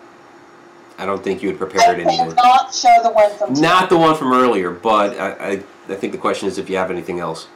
[0.99, 2.35] I don't think you had prepared I prepared any.
[2.35, 3.55] cannot show the one from.
[3.55, 6.77] Not the one from earlier, but I, I, I think the question is if you
[6.77, 7.49] have anything else.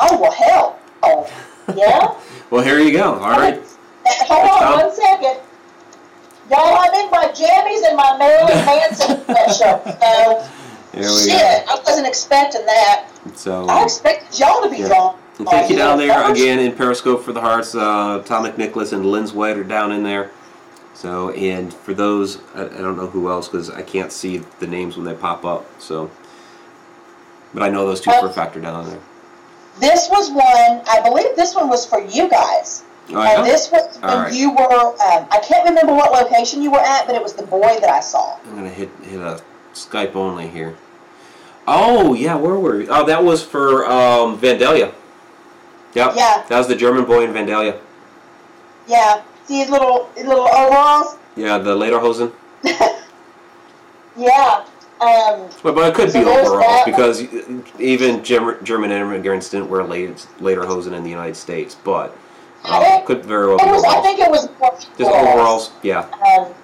[0.00, 0.78] Oh well, hell.
[1.02, 1.30] Oh,
[1.76, 2.14] yeah.
[2.50, 3.14] Well, here you go.
[3.14, 3.60] All right.
[4.06, 4.80] Hold on Tom?
[4.80, 5.40] one second.
[6.50, 9.98] Y'all, I'm in my jammies and my Marilyn Manson sweatshirt.
[9.98, 10.48] So,
[10.94, 13.06] Here we shit, I wasn't expecting that.
[13.34, 14.88] So, I expected y'all to be Yeah.
[14.88, 15.16] drawn.
[15.38, 17.74] and thank you down there again in Periscope for the Hearts.
[17.74, 20.30] Uh, Tom McNicholas and Lynn White are down in there.
[20.94, 24.66] So, and for those, I, I don't know who else because I can't see the
[24.68, 25.66] names when they pop up.
[25.80, 26.10] So,
[27.52, 29.00] but I know those two for a fact are down there.
[29.80, 32.84] This was one, I believe this one was for you guys.
[33.08, 33.38] Oh, yeah?
[33.38, 34.32] And this was when All right.
[34.32, 37.44] you were, um, I can't remember what location you were at, but it was the
[37.46, 38.36] boy that I saw.
[38.46, 39.40] I'm gonna hit hit a
[39.74, 40.76] Skype only here.
[41.66, 42.88] Oh yeah, where were we?
[42.88, 44.92] Oh, that was for um, Vandalia.
[45.94, 46.12] Yep.
[46.16, 46.44] Yeah.
[46.48, 47.78] That was the German boy in Vandalia.
[48.86, 51.16] Yeah, see his little, his little overalls?
[51.36, 52.32] Yeah, the Lederhosen.
[54.16, 54.64] Yeah.
[55.00, 57.22] Um, But, but it could So be overalls because
[57.80, 62.16] even German, immigrants didn't wear later, Lederhosen in the United States, but
[62.64, 66.06] um, could very well it be was, I think it was more Just overalls, yeah.
[66.24, 66.54] Um,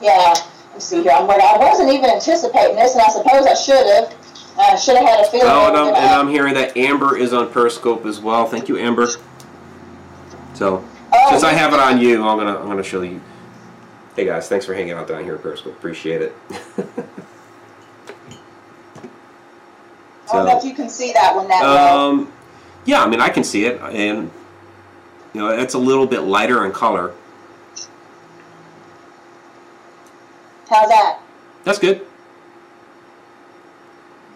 [0.00, 0.34] yeah,
[0.72, 1.12] let's see here.
[1.12, 4.14] I'm, I wasn't even anticipating this, and I suppose I should have.
[4.58, 5.46] I should have had a feeling.
[5.48, 8.46] Oh, and I'm, and I'm hearing that Amber is on Periscope as well.
[8.46, 9.06] Thank you, Amber.
[10.54, 13.20] So, Oh, since I have it on you, I'm gonna I'm gonna show you.
[14.16, 15.72] Hey guys, thanks for hanging out down here at Periscope.
[15.72, 16.34] Appreciate it.
[20.32, 22.10] I don't know if you can see that one that well.
[22.10, 22.32] um,
[22.84, 24.30] yeah, I mean I can see it, and
[25.34, 27.12] you know it's a little bit lighter in color.
[30.70, 31.18] How's that?
[31.64, 32.06] That's good.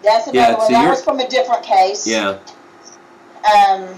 [0.03, 0.67] That's another yeah, one.
[0.67, 2.05] so That was from a different case.
[2.05, 2.37] Yeah.
[3.47, 3.95] um,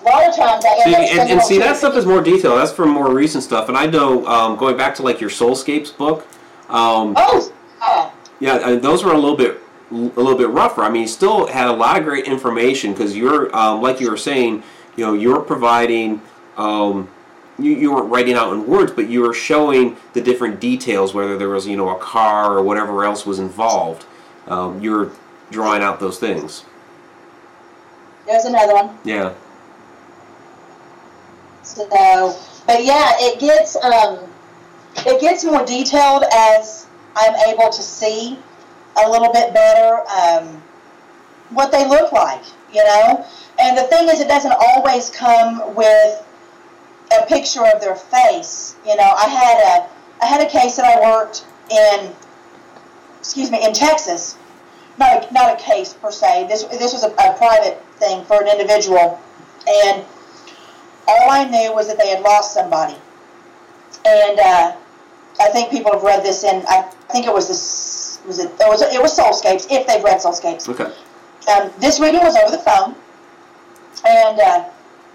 [0.00, 2.58] a lot of times I See, and, and see that stuff is more detailed.
[2.58, 3.68] That's from more recent stuff.
[3.68, 6.26] And I know um, going back to like your Soulscapes book.
[6.68, 9.60] Um, Oh, uh, Yeah, I mean, those were a little bit
[9.90, 10.82] a little bit rougher.
[10.82, 14.08] I mean, you still had a lot of great information because you're um, like you
[14.08, 14.62] were saying,
[14.96, 16.22] you know, you're providing.
[16.56, 17.08] Um,
[17.58, 21.36] you, you weren't writing out in words, but you were showing the different details, whether
[21.36, 24.06] there was you know a car or whatever else was involved.
[24.46, 25.12] Um, you were
[25.50, 26.64] drawing out those things.
[28.26, 28.98] there's another one.
[29.04, 29.34] Yeah.
[31.62, 31.86] So,
[32.66, 34.18] but yeah, it gets um,
[35.06, 38.38] it gets more detailed as I'm able to see
[39.04, 40.62] a little bit better um,
[41.50, 42.42] what they look like,
[42.72, 43.26] you know.
[43.60, 46.24] And the thing is, it doesn't always come with
[47.12, 48.76] a picture of their face.
[48.86, 49.88] You know, I had a
[50.24, 52.12] I had a case that I worked in,
[53.20, 54.36] excuse me, in Texas.
[54.98, 56.46] Not a, not a case per se.
[56.48, 59.20] This this was a, a private thing for an individual,
[59.68, 60.04] and
[61.06, 62.96] all I knew was that they had lost somebody.
[64.04, 64.76] And uh,
[65.40, 66.64] I think people have read this in.
[66.68, 68.20] I think it was this.
[68.26, 68.50] Was it?
[68.50, 68.82] It was.
[68.82, 69.66] It was Soulscapes.
[69.70, 70.92] If they've read Soulscapes, Okay.
[71.52, 72.96] um, this reading was over the phone,
[74.04, 74.64] and uh,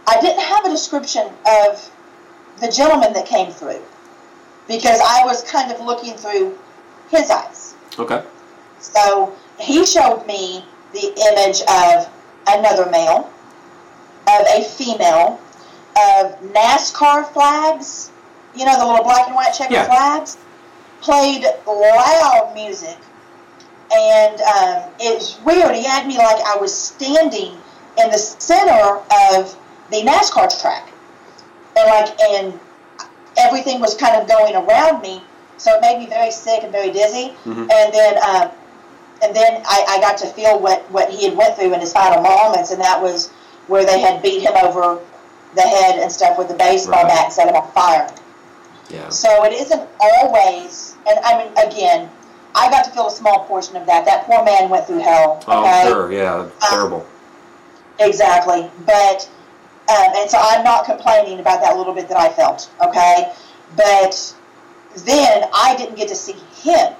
[0.07, 1.89] I didn't have a description of
[2.59, 3.81] the gentleman that came through
[4.67, 6.57] because I was kind of looking through
[7.09, 7.75] his eyes.
[7.97, 8.23] Okay.
[8.79, 12.09] So he showed me the image of
[12.47, 13.31] another male,
[14.27, 15.39] of a female,
[15.95, 18.11] of NASCAR flags,
[18.55, 19.85] you know, the little black and white checker Yeah.
[19.85, 20.37] flags,
[21.01, 22.97] played loud music.
[23.91, 25.75] And um, it was weird.
[25.75, 27.57] He had me like I was standing
[27.97, 29.01] in the center
[29.35, 29.55] of
[29.91, 30.89] the NASCAR track.
[31.77, 32.59] And like, and
[33.37, 35.21] everything was kind of going around me.
[35.57, 37.33] So it made me very sick and very dizzy.
[37.45, 37.71] Mhm.
[37.71, 38.51] And then, um,
[39.23, 41.93] and then I, I got to feel what, what he had went through in his
[41.93, 43.29] final moments, and that was
[43.67, 44.99] where they had beat him over
[45.55, 47.07] the head and stuff with the baseball Right.
[47.07, 48.09] bat and set him on fire.
[48.89, 49.07] Yeah.
[49.09, 52.09] So it isn't always, and I mean, again,
[52.55, 54.05] I got to feel a small portion of that.
[54.05, 55.41] That poor man went through hell.
[55.47, 56.11] Oh, sure.
[56.11, 56.47] Yeah.
[56.69, 57.05] Terrible.
[57.99, 58.69] Exactly.
[58.85, 59.29] But,
[59.89, 63.31] um, and so I'm not complaining about that little bit that I felt, okay?
[63.75, 64.35] But
[65.05, 66.93] then I didn't get to see him.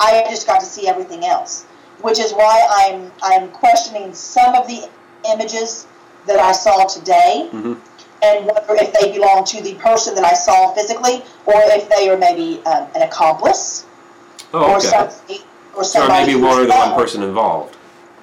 [0.00, 1.64] I just got to see everything else,
[2.00, 4.88] which is why I'm I'm questioning some of the
[5.32, 5.86] images
[6.26, 7.78] that I saw today, Mhm.
[8.22, 12.08] and wonder if they belong to the person that I saw physically, or if they
[12.10, 13.84] are maybe um, an accomplice,
[14.54, 14.88] Oh, or okay.
[14.88, 15.38] something,
[15.74, 17.76] or Or somebody maybe more than one person involved.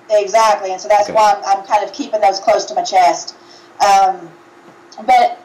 [0.09, 1.13] Exactly, and so that's Okay.
[1.13, 3.35] why I'm, I'm kind of keeping those close to my chest.
[3.85, 4.29] Um,
[5.05, 5.39] but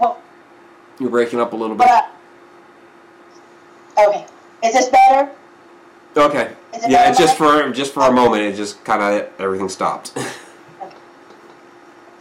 [0.00, 0.20] well,
[0.98, 1.86] You're breaking up a little bit.
[1.86, 2.08] I,
[3.98, 4.26] okay,
[4.64, 5.30] is this better?
[6.16, 6.52] Okay.
[6.72, 8.42] It Yeah, better it's just for just for a moment.
[8.42, 10.12] It just kind of everything stopped.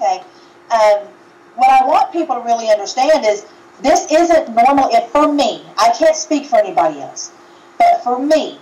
[0.01, 0.23] Okay.
[0.71, 1.07] Um,
[1.55, 3.45] what I want people to really understand is
[3.83, 4.89] this isn't normal.
[4.91, 7.31] If for me, I can't speak for anybody else,
[7.77, 8.57] but for me,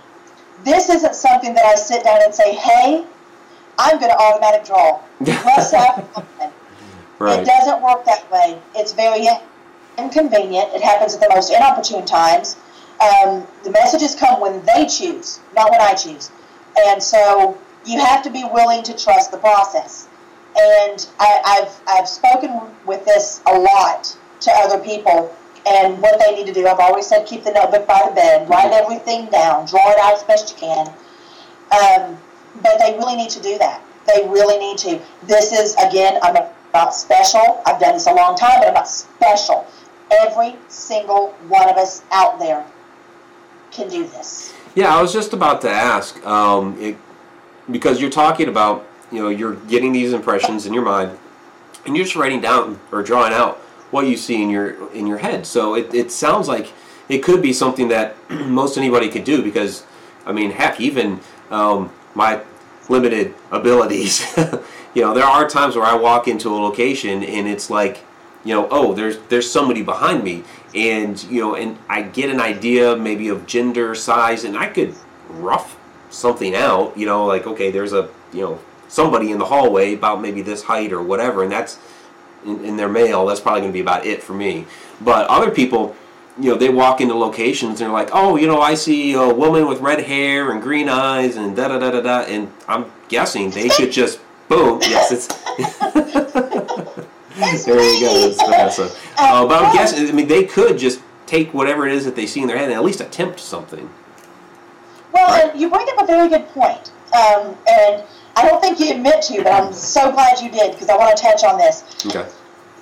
[0.64, 3.06] this isn't something that I sit down and say, "Hey,
[3.80, 5.70] I'm going to automatic draw." Have
[6.14, 6.52] fun.
[7.40, 8.58] It doesn't work that way.
[8.74, 9.26] It's very
[9.98, 10.72] inconvenient.
[10.74, 12.56] It happens at the most inopportune times.
[13.00, 16.30] Um, the messages come when they choose, not when I choose.
[16.78, 20.08] And so you have to be willing to trust the process.
[20.56, 25.34] And I, I've, I've spoken with this a lot to other people
[25.66, 26.66] and what they need to do.
[26.66, 30.14] I've always said keep the notebook by the bed, write everything down, draw it out
[30.14, 30.86] as best you can.
[31.70, 32.18] Um,
[32.62, 33.82] but they really need to do that.
[34.06, 35.00] They really need to.
[35.24, 36.34] This is, again, I'm
[36.72, 37.62] not special.
[37.66, 39.66] I've done this a long time, but I'm not special.
[40.10, 42.64] Every single one of us out there
[43.70, 44.52] can do this.
[44.74, 46.96] Yeah, I was just about to ask, um, it,
[47.70, 51.16] because you're talking about, you know, you're getting these impressions in your mind,
[51.86, 53.58] and you're just writing down or drawing out
[53.90, 55.46] what you see in your in your head.
[55.46, 56.72] So it, it sounds like
[57.08, 59.84] it could be something that most anybody could do because,
[60.24, 61.20] I mean, heck, even
[61.50, 62.42] um, my
[62.88, 64.36] limited abilities,
[64.94, 68.04] you know, there are times where I walk into a location and it's like,
[68.44, 70.44] you know, oh, there's there's somebody behind me,
[70.74, 74.94] and you know, and I get an idea maybe of gender, size, and I could
[75.28, 79.94] rough something out, you know, like okay, there's a you know somebody in the hallway
[79.94, 81.78] about maybe this height or whatever, and that's
[82.44, 84.66] in, in their male, that's probably going to be about it for me.
[85.00, 85.94] But other people,
[86.40, 89.28] you know, they walk into locations and they're like, oh, you know, I see a
[89.28, 92.90] woman with red hair and green eyes and da da da da da, and I'm
[93.08, 95.26] guessing they should just boom, yes, it's.
[97.64, 98.90] there you go, that's Vanessa.
[99.18, 102.26] Uh, but I'm guessing, I mean, they could just take whatever it is that they
[102.26, 103.88] see in their head and at least attempt something.
[105.12, 105.56] Well, Right.
[105.56, 106.90] you bring up a very good point.
[107.12, 108.02] Um, and
[108.36, 111.16] I don't think you meant to, but I'm so glad you did because I want
[111.16, 111.84] to touch on this.
[112.06, 112.26] Okay.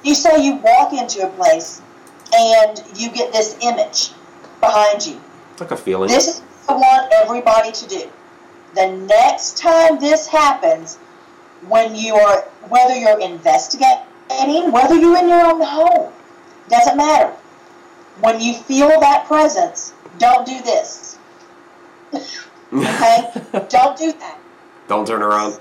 [0.05, 1.81] You say you walk into a place
[2.35, 4.11] and you get this image
[4.61, 5.21] behind you.
[5.53, 6.09] It's like a feeling.
[6.09, 8.11] This is what I want everybody to do.
[8.75, 10.97] The next time this happens,
[11.67, 14.05] when you are, whether you're investigating,
[14.71, 16.13] whether you're in your own home,
[16.69, 17.33] doesn't matter.
[18.21, 21.19] When you feel that presence, don't do this.
[22.71, 23.33] Okay?
[23.71, 24.39] don't do that.
[24.89, 25.59] Don't turn around.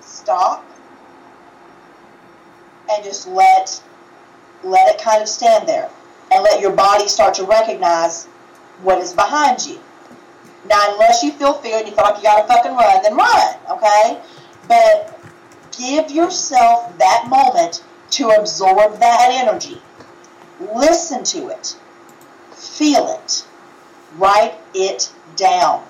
[0.00, 0.64] Stop
[2.90, 3.82] and just let
[4.64, 5.90] let it kind of stand there
[6.32, 8.26] and let your body start to recognize
[8.82, 9.80] what is behind you.
[10.68, 13.54] Now, unless you feel fear and you feel like you gotta fucking run, then run,
[13.70, 14.20] okay?
[14.66, 15.18] But
[15.76, 19.80] give yourself that moment to absorb that energy.
[20.74, 21.76] Listen to it.
[22.52, 23.46] Feel it.
[24.16, 25.84] Write it down.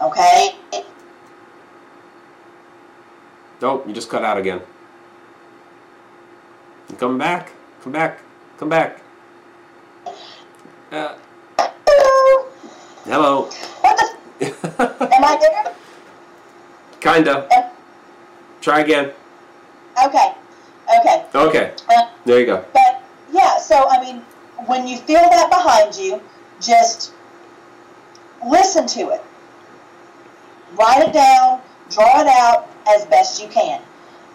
[0.00, 0.56] Okay?
[3.60, 4.60] Nope, you just cut out again.
[6.90, 7.53] You come back.
[7.84, 8.18] Come back.
[8.58, 8.98] Come back.
[10.90, 11.16] Uh,
[13.04, 13.42] hello.
[13.82, 14.46] What the?
[15.14, 15.74] Am I there?
[17.00, 17.46] Kinda.
[17.52, 17.70] Am-
[18.62, 19.12] Try again.
[20.02, 20.32] Okay.
[20.98, 21.26] Okay.
[21.34, 21.74] Okay.
[21.94, 22.64] Uh, There you go.
[22.72, 24.22] but yeah, so I mean,
[24.64, 26.22] when you feel that behind you,
[26.62, 27.12] just
[28.48, 29.22] listen to it.
[30.72, 31.60] Write it down,
[31.90, 33.82] draw it out as best you can.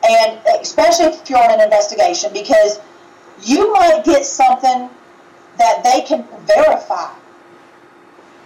[0.08, 2.80] And especially if you're on an investigation, because
[3.44, 4.90] you might get something
[5.58, 7.12] that they can verify,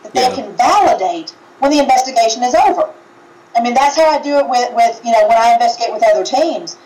[0.03, 0.29] that Yeah.
[0.29, 2.89] they can validate when the investigation is over.
[3.55, 6.03] I mean, that's how I do it with, with you know, when I investigate with
[6.03, 6.77] other teams.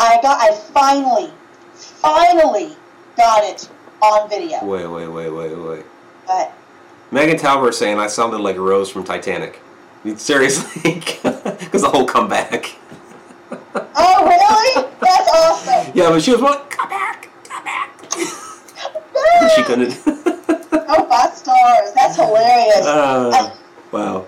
[0.00, 1.30] I got, I finally,
[1.74, 2.76] finally
[3.16, 3.68] got it
[4.00, 4.64] on video.
[4.64, 5.84] Wait, wait, wait, wait, wait.
[6.26, 6.52] But
[7.10, 9.60] Megan Talbot is saying I sounded like Rose from Titanic.
[10.16, 12.74] Seriously, because the whole comeback.
[13.50, 14.88] oh, really?
[15.00, 15.92] That's awesome.
[15.94, 17.27] Yeah, but she was like, come back.
[19.54, 19.98] She couldn't.
[20.90, 21.92] Oh, five stars.
[21.94, 22.86] That's hilarious.
[22.86, 23.54] uh,
[23.92, 24.26] wow.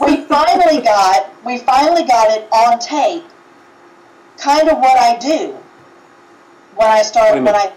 [0.00, 3.24] We finally got, we finally got it on tape.
[4.38, 5.54] Kind of what I do
[6.76, 7.46] when I start when?
[7.54, 7.72] I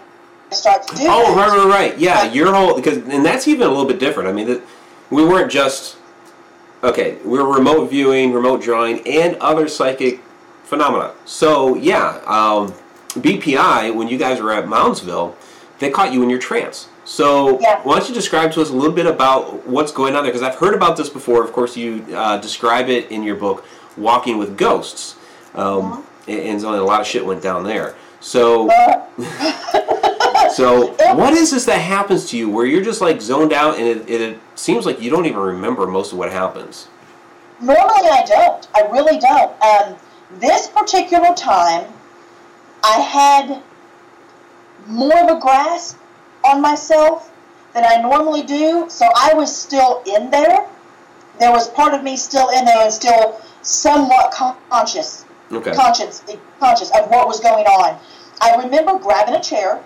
[0.50, 1.02] start to do.
[1.06, 1.98] Oh, right, right, right.
[1.98, 4.30] Yeah, your whole because and that's even a little bit different.
[4.30, 4.62] I mean, that
[5.10, 5.98] we weren't just
[6.82, 7.18] okay.
[7.22, 10.20] We're remote viewing, remote drawing, and other psychic
[10.64, 11.12] phenomena.
[11.26, 12.72] So yeah, um,
[13.20, 15.34] BPI when you guys were at Moundsville,
[15.78, 16.88] they caught you in your trance.
[17.04, 17.80] So Yeah.
[17.82, 20.32] why don't you describe to us a little bit about what's going on there?
[20.32, 21.42] Because I've heard about this before.
[21.44, 23.64] Of course, you uh, describe it in your book,
[23.96, 25.16] Walking with Ghosts,
[25.54, 27.94] um, and, and so a lot of shit went down there.
[28.20, 28.70] So.
[30.54, 33.86] So, what is this that happens to you where you're just like zoned out and
[33.88, 36.86] it, it, it seems like you don't even remember most of what happens?
[37.60, 38.68] Normally, I don't.
[38.76, 39.62] I really don't.
[39.62, 39.96] Um,
[40.38, 41.92] this particular time,
[42.84, 43.62] I had
[44.86, 45.98] more of a grasp
[46.44, 47.30] on myself
[47.72, 50.66] than I normally do, so I was still in there.
[51.40, 54.30] There was part of me still in there and still somewhat
[54.70, 55.74] conscious, Okay.
[55.74, 56.22] conscious,
[56.60, 57.98] conscious of what was going on.
[58.40, 59.82] I remember grabbing a chair.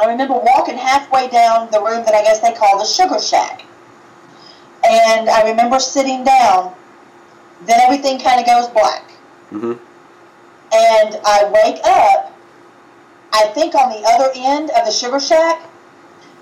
[0.00, 3.64] I remember walking halfway down the room that I guess they call the sugar shack.
[4.88, 6.74] And I remember sitting down.
[7.66, 9.10] Then everything kind of goes black.
[9.50, 9.72] hmm
[10.72, 12.31] And I wake up,
[13.32, 15.68] I think on the other end of the sugar shack,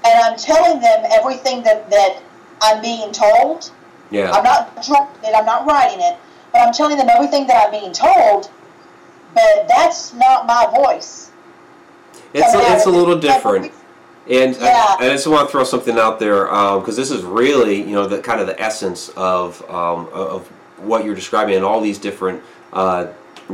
[0.05, 2.22] and I'm telling them everything that, that
[2.62, 3.70] I'm being told.
[4.11, 4.32] Yeah.
[4.32, 6.16] I'm not it, I'm not writing it,
[6.53, 8.51] but I'm telling them everything that I'm being told,
[9.34, 11.30] but that's not my voice.
[12.32, 13.72] It's, a, it's a little different.
[14.28, 14.97] And Yeah.
[14.99, 18.07] I, I just want to throw something out there because this is really, you know,
[18.07, 20.47] the kind of the essence of um, of
[20.78, 23.09] what you're describing and all these different uh,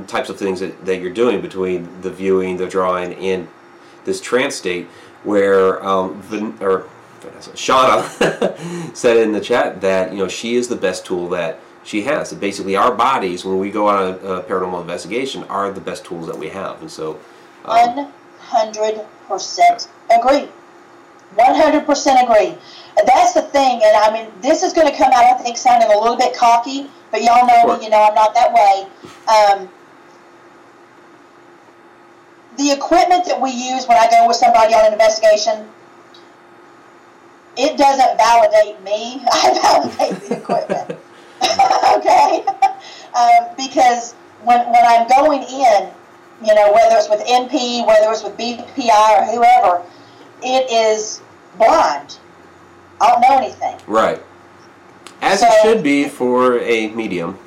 [0.05, 3.49] types of things that, that you're doing between the viewing, the drawing, and
[4.05, 4.87] this trance state
[5.25, 6.23] where um,
[6.61, 6.87] or
[7.55, 12.03] Shauna said in the chat that you know she is the best tool that she
[12.03, 12.31] has.
[12.31, 16.05] That basically our bodies, when we go on a, a paranormal investigation, are the best
[16.05, 17.19] tools that we have, and so.
[17.65, 18.13] Um,
[18.51, 20.49] 100% agree.
[21.37, 22.59] 100% agree.
[23.05, 25.91] That's the thing, and I mean, this is going to come out, I think, sounding
[25.91, 28.87] a little bit cocky, but y'all know me, you know, I'm not that way.
[29.29, 29.69] Um,
[32.57, 35.69] the equipment that we use when I go with somebody on an investigation,
[37.57, 39.23] it doesn't validate me.
[39.33, 40.91] I validate the equipment.
[41.97, 42.45] okay?
[43.15, 45.91] Um, because when, when I'm going in,
[46.45, 49.83] you know, whether it's with NP, whether it's with BPI or whoever,
[50.43, 51.23] it is
[51.59, 52.19] blind.
[53.01, 53.79] I don't know anything.
[53.87, 54.23] Right.
[55.23, 57.39] As So- it should be for a medium.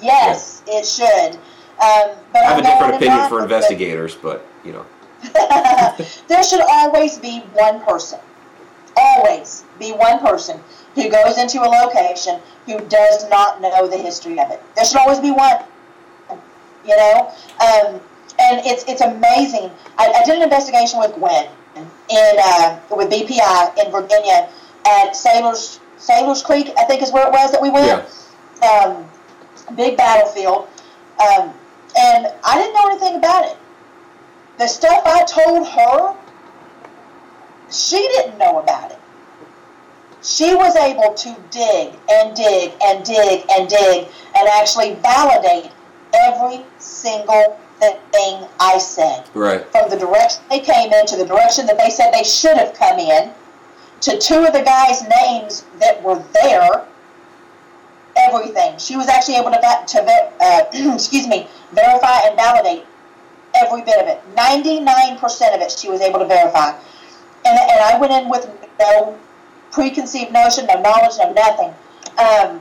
[0.00, 1.38] Yes, it should.
[1.80, 4.86] Um, but I have a I'm different opinion for investigators, but you know.
[6.28, 8.18] there should always be one person.
[8.96, 10.60] Always be one person
[10.94, 14.62] who goes into a location who does not know the history of it.
[14.76, 15.62] There should always be one.
[16.86, 18.00] You know, um,
[18.38, 19.70] and it's it's amazing.
[19.98, 24.48] I, I did an investigation with Gwen in uh, with BPI in Virginia
[24.86, 28.04] at Sailors Sailors Creek, I think is where it was that we went.
[28.62, 29.06] Um,
[29.76, 30.68] big battlefield,
[31.20, 31.52] um,
[31.96, 33.56] and I didn't know anything about it.
[34.58, 36.14] The stuff I told her,
[37.70, 38.98] she didn't know about it.
[40.22, 45.70] She was able to dig and dig and dig and dig and actually validate
[46.12, 47.58] every single
[48.12, 49.64] thing I said Right.
[49.72, 52.74] from the direction they came in to the direction that they said they should have
[52.74, 53.32] come in
[54.02, 56.86] to two of the guys' names that were there.
[58.28, 58.78] Everything.
[58.78, 60.64] She was actually able to, to uh,
[60.94, 62.84] excuse me, verify and validate
[63.54, 64.20] every bit of it.
[64.36, 66.70] 99% of it she was able to verify.
[67.44, 68.48] And, and I went in with
[68.78, 69.18] no
[69.72, 71.74] preconceived notion, no knowledge, no nothing.
[72.18, 72.60] Um,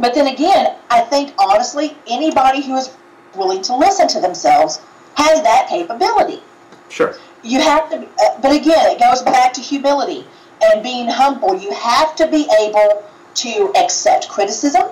[0.00, 2.94] but then again, I think honestly, anybody who is
[3.34, 4.80] willing to listen to themselves
[5.16, 6.42] has that capability.
[6.88, 7.16] Sure.
[7.42, 10.24] You have to, uh, but again, it goes back to humility
[10.62, 11.58] and being humble.
[11.58, 13.04] You have to be able
[13.34, 14.88] to accept criticism.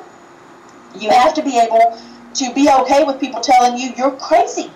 [0.98, 1.98] You have to be able
[2.34, 4.70] to be okay with people telling you you're crazy.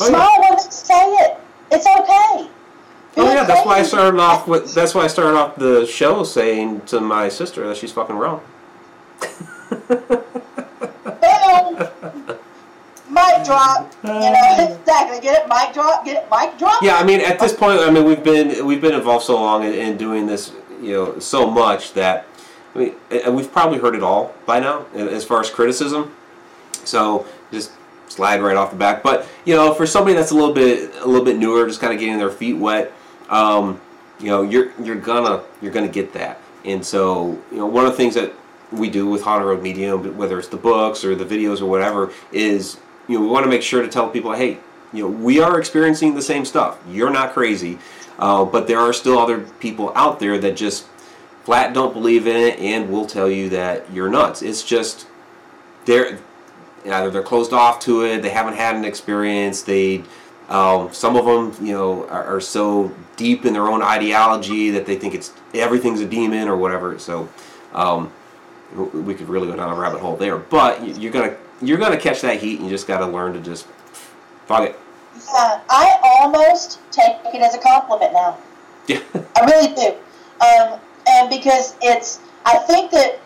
[0.00, 0.16] Oh, yeah.
[0.16, 1.38] Smile when they say it.
[1.72, 2.50] It's okay.
[3.16, 4.72] Oh Being yeah, that's why I started off with.
[4.72, 8.42] That's why I started off the show saying to my sister that she's fucking wrong.
[9.88, 10.20] Boom.
[13.10, 13.92] Mic drop.
[14.04, 15.20] You know exactly.
[15.20, 15.48] Get it?
[15.48, 16.04] Mic drop.
[16.04, 16.30] Get it?
[16.30, 16.82] Mic drop.
[16.82, 19.64] Yeah, I mean, at this point, I mean, we've been we've been involved so long
[19.64, 22.26] in, in doing this, you know, so much that
[22.74, 22.94] Mean,
[23.34, 26.14] we've probably heard it all by now as far as criticism.
[26.84, 27.72] So just
[28.08, 29.02] slide right off the back.
[29.02, 31.92] But you know, for somebody that's a little bit a little bit newer, just kind
[31.92, 32.92] of getting their feet wet,
[33.28, 33.80] um,
[34.18, 36.40] you know, you're you're gonna you're gonna get that.
[36.64, 38.32] And so you know, one of the things that
[38.70, 42.12] we do with Haunted Road Media, whether it's the books or the videos or whatever,
[42.32, 44.58] is you know we want to make sure to tell people, hey,
[44.92, 46.78] you know, we are experiencing the same stuff.
[46.88, 47.78] You're not crazy,
[48.18, 50.86] uh, but there are still other people out there that just
[51.44, 54.42] flat don't believe in it and will tell you that you're nuts.
[54.42, 55.06] It's just
[55.84, 56.18] they're
[56.84, 60.02] either they're closed off to it, they haven't had an experience, they
[60.48, 64.86] um, some of them you know are, are so deep in their own ideology that
[64.86, 66.98] they think it's everything's a demon or whatever.
[66.98, 67.28] So
[67.72, 68.12] um,
[68.74, 70.38] we could really go down a rabbit hole there.
[70.38, 73.40] But you're gonna you're gonna catch that heat, and you just got to learn to
[73.40, 73.66] just
[74.46, 74.78] fuck it.
[75.14, 78.38] Yeah, I almost take it as a compliment now.
[78.86, 79.02] Yeah.
[79.36, 79.94] I really do.
[80.44, 80.80] Um,
[81.10, 83.18] and because it's, I think that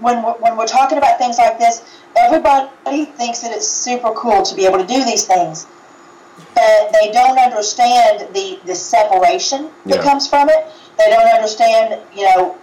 [0.00, 1.82] when we're, when we're talking about things like this,
[2.16, 5.66] everybody thinks that it's super cool to be able to do these things.
[6.54, 10.02] But they don't understand the, the separation that Yeah.
[10.02, 10.66] comes from it.
[10.98, 12.56] They don't understand, you know,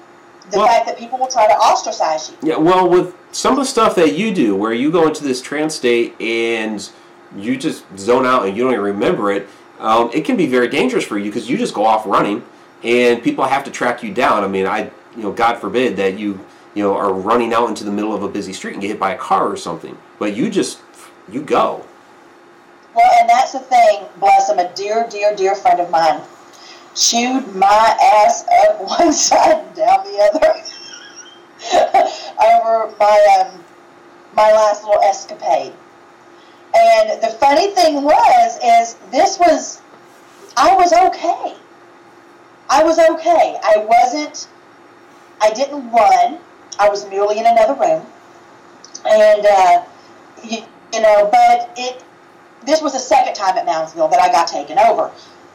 [0.51, 2.49] the Well- fact that people will try to ostracize you.
[2.49, 5.41] Yeah, well, with some of the stuff that you do, where you go into this
[5.41, 6.87] trance state and
[7.37, 9.47] you just zone out and you don't even remember it,
[9.79, 12.43] um, it can be very dangerous for you because you just go off running
[12.83, 14.43] and people have to track you down.
[14.43, 16.39] I mean, I, you know, God forbid that you,
[16.73, 18.99] you know, are running out into the middle of a busy street and get hit
[18.99, 20.79] by a car or something, but you just,
[21.31, 21.85] you go.
[22.95, 26.21] Well, and that's the thing, bless him, a dear, dear, dear friend of mine
[26.95, 30.63] chewed my ass up one side and down the other
[32.41, 33.63] over my um,
[34.35, 35.73] my last little escapade.
[36.75, 39.81] And the funny thing was, is this was,
[40.55, 41.55] I was okay.
[42.69, 43.57] I was okay.
[43.63, 44.47] I wasn't,
[45.41, 46.39] I didn't run.
[46.77, 48.05] I was merely in another room.
[49.05, 49.85] And, uh,
[50.43, 50.63] you,
[50.93, 52.03] you know, but it,
[52.65, 55.11] this was the second time at Moundsville that I got taken over.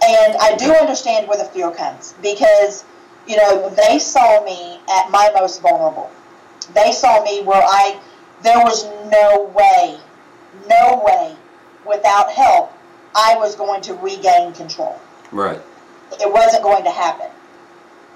[0.06, 2.84] And I do understand where the fear comes because,
[3.26, 6.10] you know, they saw me at my most vulnerable.
[6.74, 8.00] They saw me where I,
[8.42, 9.98] there was no way,
[10.68, 11.36] no way,
[11.86, 12.72] without help,
[13.14, 14.98] I was going to regain control.
[15.30, 15.60] Right.
[16.20, 17.28] It wasn't going to happen.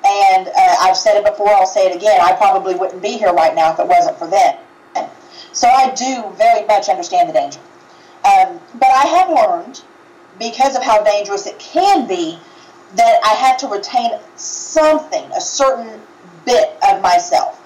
[0.05, 2.20] And uh, I've said it before, I'll say it again.
[2.20, 4.57] I probably wouldn't be here right now if it wasn't for them.
[5.53, 7.61] So I do very much understand the danger.
[8.24, 9.82] Um, but I have learned,
[10.38, 12.38] because of how dangerous it can be,
[12.94, 16.01] that I have to retain something, a certain
[16.44, 17.57] bit of myself.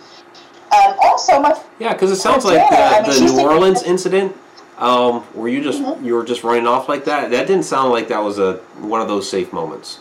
[0.72, 3.82] Um, also, my Yeah, because it sounds like Yeah, the, I mean, the New Orleans
[3.82, 4.34] incident,
[4.78, 6.02] um, where you just Mhm.
[6.02, 7.30] you were just running off like that.
[7.30, 9.98] That didn't sound like that was a one of those safe moments.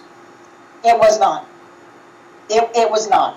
[0.84, 1.48] It was not.
[2.50, 3.36] It, it was not.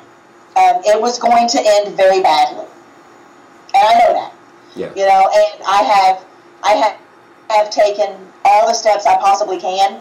[0.56, 2.66] Um, it was going to end very badly,
[3.74, 4.32] and I know that.
[4.76, 4.90] Yeah.
[4.94, 6.24] You know, and I have
[6.62, 6.96] I have
[7.50, 10.00] have taken all the steps I possibly can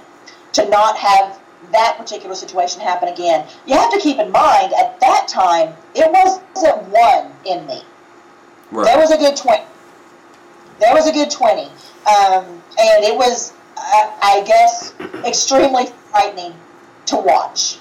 [0.53, 1.39] to not have
[1.71, 3.47] that particular situation happen again.
[3.65, 7.81] You have to keep in mind at that time it wasn't one in me.
[8.71, 8.85] Right.
[8.85, 9.63] There was a good 20.
[10.79, 11.63] There was a good 20.
[11.63, 14.93] Um, and it was, I, I guess,
[15.25, 16.53] extremely frightening
[17.07, 17.77] to watch.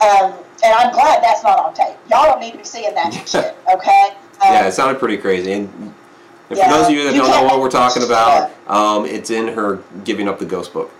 [0.00, 0.32] Um,
[0.64, 1.96] and I'm glad that's not on tape.
[2.10, 4.08] Y'all don't need to be seeing that shit, okay?
[4.40, 5.52] Um, Yeah, it sounded pretty crazy.
[5.52, 5.94] And
[6.48, 9.30] for Yeah, those of you that you don't know what we're talking about, um, it's
[9.30, 10.90] in her giving up the ghost book.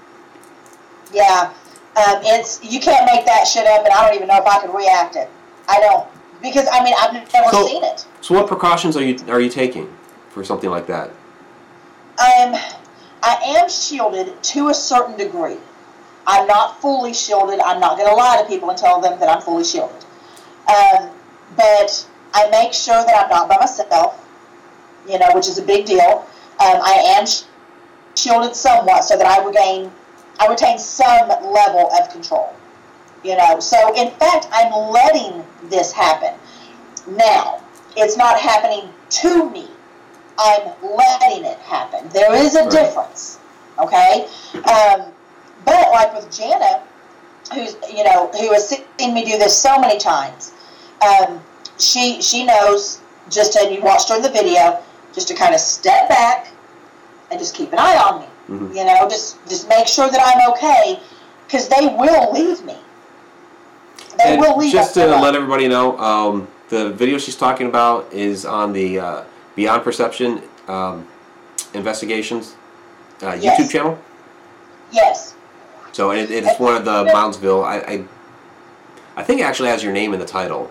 [1.12, 1.52] Yeah,
[1.96, 4.60] um, it's you can't make that shit up, and I don't even know if I
[4.60, 5.28] could react it.
[5.68, 6.08] I don't
[6.42, 8.06] because I mean I've never So- seen it.
[8.20, 9.92] So, what precautions are you are you taking
[10.30, 11.10] for something like that?
[12.18, 12.54] I'm
[13.22, 15.58] I am shielded to a certain degree.
[16.26, 17.60] I'm not fully shielded.
[17.60, 20.04] I'm not going to lie to people and tell them that I'm fully shielded.
[20.68, 21.10] Um,
[21.56, 24.24] but I make sure that I'm not by myself,
[25.08, 26.26] you know, which is a big deal.
[26.60, 27.42] Um, I am sh-
[28.16, 29.90] shielded somewhat so that I regain,
[30.38, 32.54] I retain some level of control.
[33.24, 36.34] You know, so in fact, I'm letting this happen.
[37.06, 37.62] Now,
[37.96, 39.68] it's not happening to me.
[40.38, 42.08] I'm letting it happen.
[42.08, 42.70] There is a Right.
[42.70, 43.38] difference,
[43.78, 44.26] okay?
[44.64, 45.11] Um,
[45.64, 46.82] but like with Jana,
[47.54, 50.52] who's you know who has seen me do this so many times,
[51.06, 51.40] um,
[51.78, 53.00] she she knows
[53.30, 54.78] just and you watched her in the video,
[55.14, 56.48] just to kind of step back
[57.30, 58.26] and just keep an eye on me.
[58.48, 58.76] Mhm.
[58.76, 61.00] You know, just just make sure that I'm okay,
[61.46, 62.76] because they will leave me.
[64.18, 68.12] They And will leave just to let everybody know, um, the video she's talking about
[68.12, 69.22] is on the uh,
[69.56, 71.06] Beyond Perception um,
[71.74, 72.54] Investigations
[73.22, 73.58] uh, Yes.
[73.60, 73.98] YouTube channel.
[74.90, 75.34] Yes.
[75.92, 77.64] So it, it's one of the Moundsville.
[77.64, 78.04] I, I
[79.16, 80.70] I think it actually has your name in the title.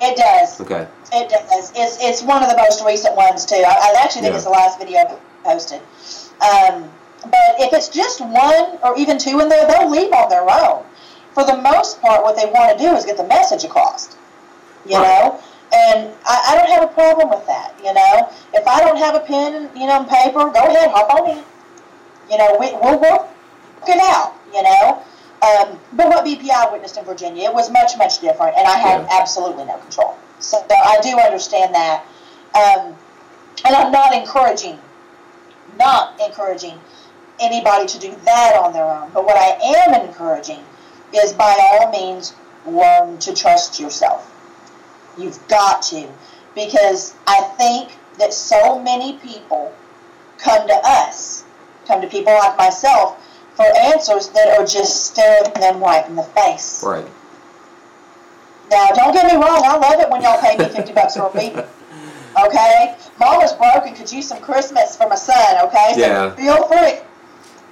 [0.00, 0.60] It does.
[0.60, 0.86] Okay.
[1.12, 1.72] It does.
[1.74, 3.56] It's, it's one of the most recent ones too.
[3.56, 4.36] I, I actually think Yeah.
[4.36, 5.80] it's the last video I posted.
[6.40, 6.90] Um,
[7.24, 10.84] but if it's just one or even two in there, they'll leave on their own.
[11.34, 14.16] For the most part, what they want to do is get the message across.
[14.86, 15.02] You Right.
[15.22, 15.40] know,
[15.72, 17.74] and I, I don't have a problem with that.
[17.82, 21.10] You know, if I don't have a pen, you know, and paper, go ahead, hop
[21.14, 21.44] on in.
[22.30, 23.28] You know, we, we'll work
[23.88, 24.34] it out.
[24.54, 25.02] You know.
[25.42, 29.00] Um, but what BPI witnessed in Virginia, it was much, much different, and I had
[29.02, 29.18] Yeah.
[29.20, 30.14] absolutely no control.
[30.38, 32.04] So I do understand that.
[32.54, 32.96] Um,
[33.64, 34.78] and I'm not encouraging,
[35.78, 36.80] not encouraging
[37.40, 39.10] anybody to do that on their own.
[39.12, 40.64] But what I am encouraging
[41.12, 42.34] is by all means
[42.66, 44.28] learn to trust yourself.
[45.18, 46.08] You've got to.
[46.54, 49.72] Because I think that so many people
[50.38, 51.44] come to us,
[51.86, 53.18] come to people like myself,
[53.62, 56.82] for answers that are just staring them right in the face.
[56.84, 57.06] Right.
[58.70, 61.30] Now, don't get me wrong, I love it when y'all pay me 50 bucks for
[61.32, 61.54] a week.
[62.46, 62.96] Okay?
[63.20, 65.90] Mama's broke and could use some Christmas for my son, okay?
[65.92, 66.30] So Yeah.
[66.34, 67.00] feel free.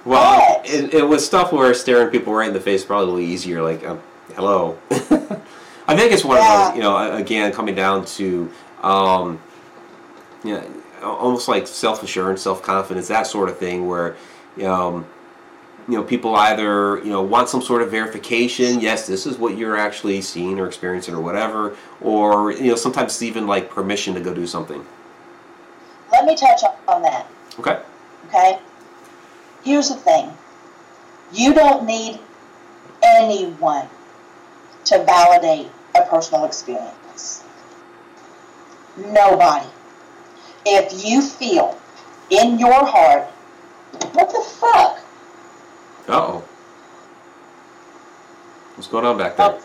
[0.05, 3.63] Well, But- it, it was stuff where staring people right in the face probably easier.
[3.63, 3.99] Like, um,
[4.35, 4.77] hello.
[4.91, 6.67] I think it's one of Yeah.
[6.67, 8.51] those, you know, again, coming down to,
[8.83, 9.39] um,
[10.43, 10.63] you know,
[11.01, 14.15] almost like self assurance, self confidence, that sort of thing, where,
[14.63, 15.05] um,
[15.87, 18.79] you know, people either you know want some sort of verification.
[18.79, 23.13] Yes, this is what you're actually seeing or experiencing or whatever, or you know, sometimes
[23.13, 24.85] it's even like permission to go do something.
[26.11, 27.25] Let me touch on that,
[27.59, 27.79] Okay.
[28.27, 28.59] okay?
[29.63, 30.33] Here's the thing
[31.33, 32.19] you don't need
[33.01, 33.87] anyone
[34.85, 37.43] to validate a personal experience.
[38.97, 39.67] Nobody.
[40.65, 41.79] If you feel
[42.29, 43.23] in your heart,
[44.13, 45.00] what the fuck?
[46.07, 46.43] Uh oh.
[48.75, 49.51] What's going on back there?
[49.51, 49.61] Oh,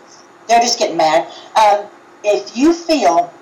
[0.47, 1.27] they're just getting mad.
[1.55, 1.85] Um,
[2.23, 3.33] if you feel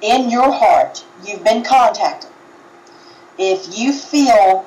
[0.00, 2.30] in your heart you've been contacted,
[3.38, 4.66] if you feel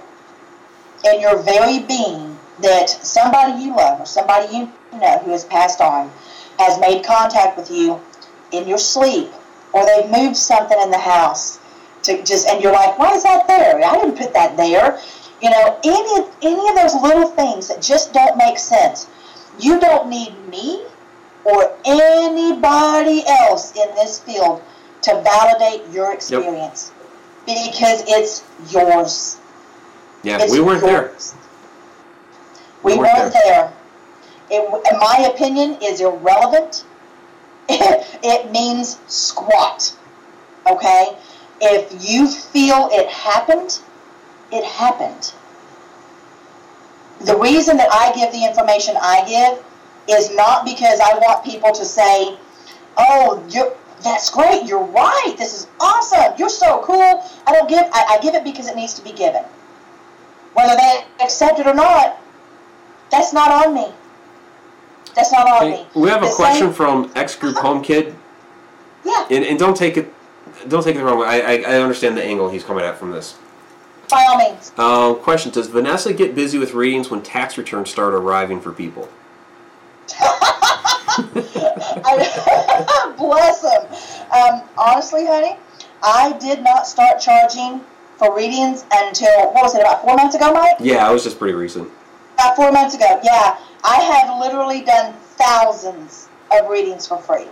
[1.06, 5.80] in your very being that somebody you love or somebody you know who has passed
[5.80, 6.12] on
[6.58, 8.00] has made contact with you
[8.52, 9.30] in your sleep,
[9.72, 11.60] or they've moved something in the house
[12.04, 13.84] to just, and you're like, why is that there?
[13.84, 15.00] I didn't put that there.
[15.42, 19.08] You know, any any of those little things that just don't make sense.
[19.60, 20.86] You don't need me
[21.46, 24.62] or anybody else in this field
[25.04, 26.92] to validate your experience
[27.46, 29.38] because it's yours.
[30.24, 31.12] Yeah, It's we weren't there.
[32.84, 33.74] We, We weren't weren't there.
[34.52, 36.84] It, in my opinion, is irrelevant.
[37.70, 39.96] it means squat.
[40.70, 41.18] Okay?
[41.62, 43.80] If you feel it happened,
[44.52, 45.34] it happened.
[47.22, 49.64] The reason that I give the information I give
[50.18, 52.38] is not because I want people to say,
[52.98, 54.64] "Oh, you're that's great.
[54.66, 55.36] You're right.
[55.38, 56.34] This is awesome.
[56.38, 57.84] You're so cool." I don't give.
[57.94, 59.44] I, I give it because it needs to be given.
[60.54, 62.18] Whether they accept it or not,
[63.12, 63.88] that's not on me.
[65.16, 65.88] That's not on Hey, me.
[65.96, 67.68] we have a The question same- from X Group uh-huh.
[67.68, 68.16] Home Kid,
[69.04, 70.14] Yeah, and, and don't take it
[70.70, 71.28] don't take it the wrong way.
[71.28, 73.38] I, I, I understand the angle he's coming at from this.
[74.10, 74.72] By all means.
[74.78, 79.10] Uh, question: Does Vanessa get busy with readings when tax returns start arriving for people?
[82.06, 83.84] I, bless him.
[84.32, 85.58] Um, honestly, honey,
[86.04, 87.82] I did not start charging
[88.18, 89.82] for readings until what was it?
[89.82, 90.78] About four months ago, Mike.
[90.80, 91.90] Yeah, it was just pretty recent.
[92.34, 93.20] About four months ago.
[93.24, 97.48] Yeah, I have literally done thousands of readings for free.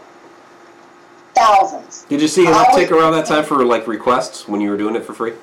[1.35, 2.05] Thousands.
[2.09, 4.95] Did you see an uptick around that time for like requests when you were doing
[4.95, 5.33] it for free?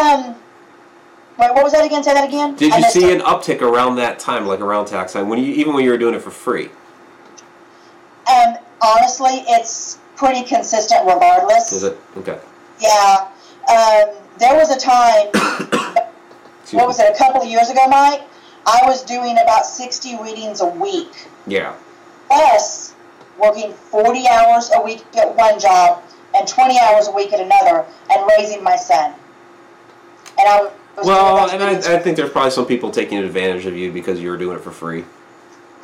[0.00, 0.34] Um.
[1.38, 2.02] Wait, what was that again?
[2.04, 2.54] Say that again.
[2.56, 3.20] Did I you see it.
[3.20, 5.98] an uptick around that time, like around tax time, when you even when you were
[5.98, 6.68] doing it for free?
[8.30, 8.56] Um.
[8.80, 11.72] Honestly, it's pretty consistent regardless.
[11.72, 12.38] Is it okay?
[12.80, 13.28] Yeah.
[13.68, 14.14] Um.
[14.38, 15.28] There was a time.
[16.72, 17.14] What was it?
[17.14, 18.22] A couple of years ago, Mike.
[18.64, 21.26] I was doing about sixty readings a week.
[21.46, 21.74] Yeah.
[22.28, 22.94] plus
[23.38, 26.02] working 40 hours a week at one job
[26.34, 29.12] and 20 hours a week at another and raising my son.
[30.42, 33.76] And I was Well, and I, I think there's probably some people taking advantage of
[33.76, 35.04] you because you were doing it for free.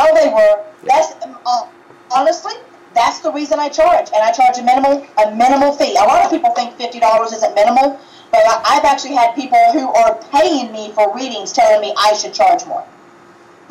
[0.01, 0.65] Oh, they were.
[0.85, 1.69] That's um, uh,
[2.15, 2.55] honestly,
[2.95, 5.97] that's the reason I charge, and I charge a minimal a minimal fee.
[5.97, 8.01] A lot of people think fifty dollars isn't minimal,
[8.33, 12.35] but I've actually had people who are paying me for readings telling me I should
[12.35, 12.85] charge more.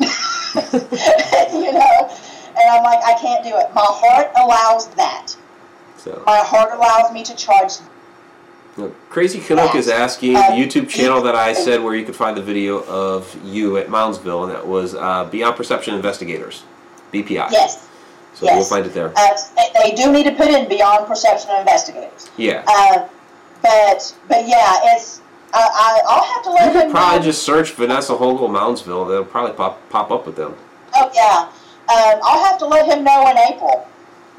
[0.00, 2.10] you know,
[2.56, 3.74] and I'm like, I can't do it.
[3.74, 5.36] My heart allows that.
[5.96, 7.72] So, My heart allows me to charge.
[8.78, 12.36] Know, Crazy Canuck is asking the YouTube channel that I said where you could find
[12.36, 16.62] the video of you at Moundsville, and that was uh, Beyond Perception Investigators,
[17.12, 17.50] BPI.
[17.50, 17.88] Yes,
[18.34, 19.12] So we'll find it there.
[19.16, 19.28] uh,
[19.82, 22.30] they- do need to put in beyond perception investigators.
[22.36, 22.62] Yeah.
[22.68, 23.08] Uh,
[23.62, 25.20] but but yeah, it's
[25.52, 27.24] I, I I'll have to let You could probably know.
[27.24, 29.08] just search Vanessa Hogle Moundsville.
[29.08, 30.54] They'll probably pop pop up with them.
[30.94, 31.48] Oh yeah,
[31.92, 33.88] um, I'll have to let him know in April.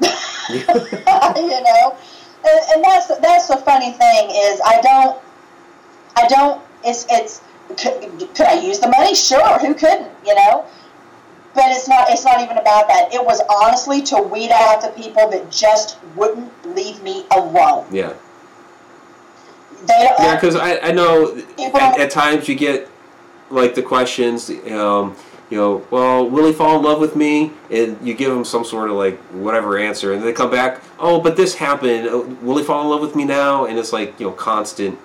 [1.36, 1.96] you know,
[2.44, 5.20] and, and that's that's the funny thing is I don't
[6.16, 7.42] I don't it's it's
[7.76, 9.14] could, could I use the money?
[9.14, 10.10] Sure, who couldn't?
[10.26, 10.66] You know.
[11.54, 12.08] But it's not.
[12.10, 13.12] It's not even about that.
[13.12, 17.86] It was honestly to weed out the people that just wouldn't leave me alone.
[17.90, 18.14] Yeah.
[19.86, 20.08] They.
[20.18, 22.88] Yeah, because I, I know at, at times you get
[23.50, 25.16] like the questions, um,
[25.50, 27.52] you know, well, will he fall in love with me?
[27.70, 31.20] And you give him some sort of like whatever answer, and they come back, oh,
[31.20, 32.08] but this happened.
[32.08, 33.66] Oh, Will he fall in love with me now?
[33.66, 34.98] And it's like you know, constant,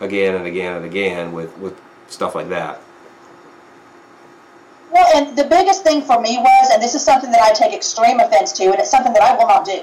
[0.00, 1.78] again and again and again with with
[2.08, 2.80] stuff like that.
[4.90, 7.74] Well, and the biggest thing for me was, and this is something that I take
[7.74, 9.82] extreme offense to, and it's something that I will not do.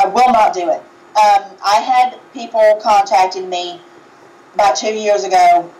[0.00, 0.82] I will not do it.
[1.16, 3.80] Um, I had people contacting me
[4.54, 5.70] about two years ago,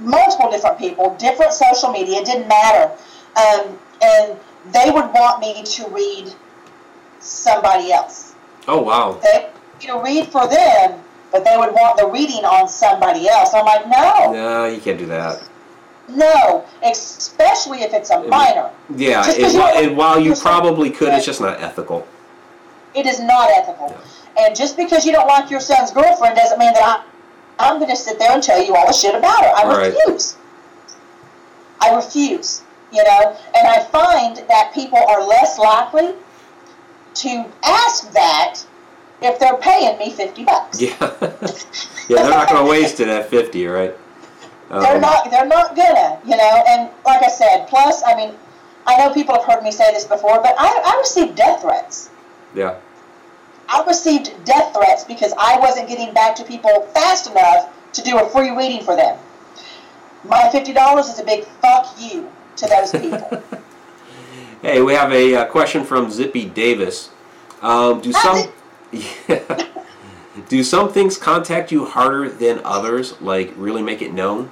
[0.00, 2.92] multiple different people, different social media, it didn't matter.
[3.36, 4.38] Um, and
[4.72, 6.32] they would want me to read
[7.20, 8.34] somebody else.
[8.68, 9.18] Oh wow.
[9.22, 13.54] They you know read for them, but they would want the reading on somebody else.
[13.54, 15.42] I'm like, no, No, you can't do that.
[16.08, 18.70] no, especially if it's a minor.
[18.94, 22.06] Yeah, Just and, 'cause you whi- and while you probably could, it's just not ethical.
[22.94, 23.96] It is not ethical.
[24.38, 26.82] And just because you don't like your son's girlfriend doesn't mean that
[27.58, 29.52] I, I'm going to sit there and tell you all the shit about her.
[29.56, 29.94] I Right.
[29.94, 30.36] refuse.
[31.80, 32.62] I refuse.
[32.92, 36.14] You know, and I find that people are less likely
[37.14, 38.60] to ask that
[39.22, 40.80] if they're paying me fifty bucks.
[40.80, 40.96] Yeah,
[42.08, 43.94] yeah, they're not going to waste it at fifty, right?
[44.70, 45.30] They're Um, not.
[45.30, 46.18] They're not gonna.
[46.24, 46.64] You know.
[46.68, 48.34] And like I said, plus, I mean,
[48.86, 52.10] I know people have heard me say this before, but I, I received death threats.
[52.54, 52.76] Yeah.
[53.68, 58.18] I received death threats because I wasn't getting back to people fast enough to do
[58.18, 59.18] a free reading for them.
[60.24, 63.42] My fifty dollars is a big fuck you to those people.
[64.62, 67.10] Hey, we have a uh, question from Zippy Davis.
[67.60, 68.52] Um, do some
[68.92, 69.68] yeah.
[70.48, 73.20] do some things contact you harder than others?
[73.20, 74.50] Like really make it known?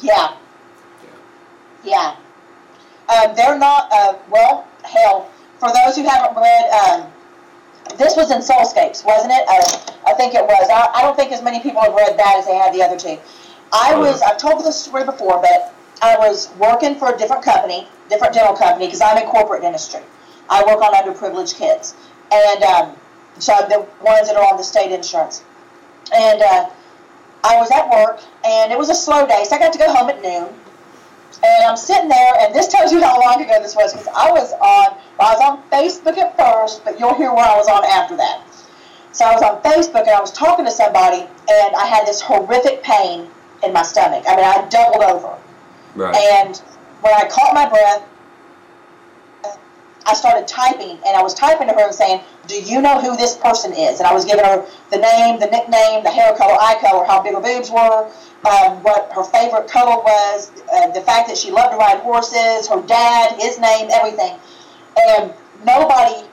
[0.00, 0.36] yeah,
[1.84, 2.16] yeah.
[3.08, 3.88] Um, they're not.
[3.90, 7.10] Uh, well, hell, for those who haven't read, um,
[7.96, 9.44] this was in Soulscapes, wasn't it?
[9.48, 10.68] Uh, I think it was.
[10.70, 12.98] I, I don't think as many people have read that as they had the other
[12.98, 13.18] two.
[13.72, 14.22] I Oh, was.
[14.22, 18.54] I've told this story before, but I was working for a different company, different dental
[18.54, 20.00] company, because I'm in corporate dentistry.
[20.48, 21.94] I work on underprivileged kids,
[22.32, 22.96] and um,
[23.38, 25.44] so the ones that are on the state insurance.
[26.14, 26.70] And uh,
[27.44, 29.92] I was at work, and it was a slow day, so I got to go
[29.92, 30.48] home at noon.
[31.44, 34.30] And I'm sitting there, and this tells you how long ago this was because I
[34.30, 37.84] was on I was on Facebook at first, but you'll hear where I was on
[37.84, 38.42] after that.
[39.12, 42.20] So I was on Facebook and I was talking to somebody, and I had this
[42.20, 43.28] horrific pain
[43.62, 44.24] in my stomach.
[44.26, 45.38] I mean, I doubled over.
[45.98, 46.14] Right.
[46.14, 46.56] And
[47.00, 48.02] when I caught my breath,
[50.06, 53.16] I started typing, and I was typing to her and saying, "Do you know who
[53.16, 56.56] this person is?" And I was giving her the name, the nickname, the hair color,
[56.58, 58.08] eye color, how big her boobs were,
[58.46, 62.68] um, what her favorite color was, uh, the fact that she loved to ride horses,
[62.68, 64.38] her dad, his name, everything.
[64.96, 65.34] And
[65.66, 66.24] nobody,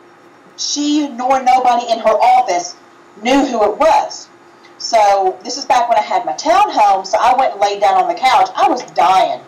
[0.57, 2.75] she nor nobody in her office
[3.21, 4.29] knew who it was.
[4.77, 7.05] So this is back when I had my townhome.
[7.05, 8.49] So I went and laid down on the couch.
[8.55, 9.41] I was dying.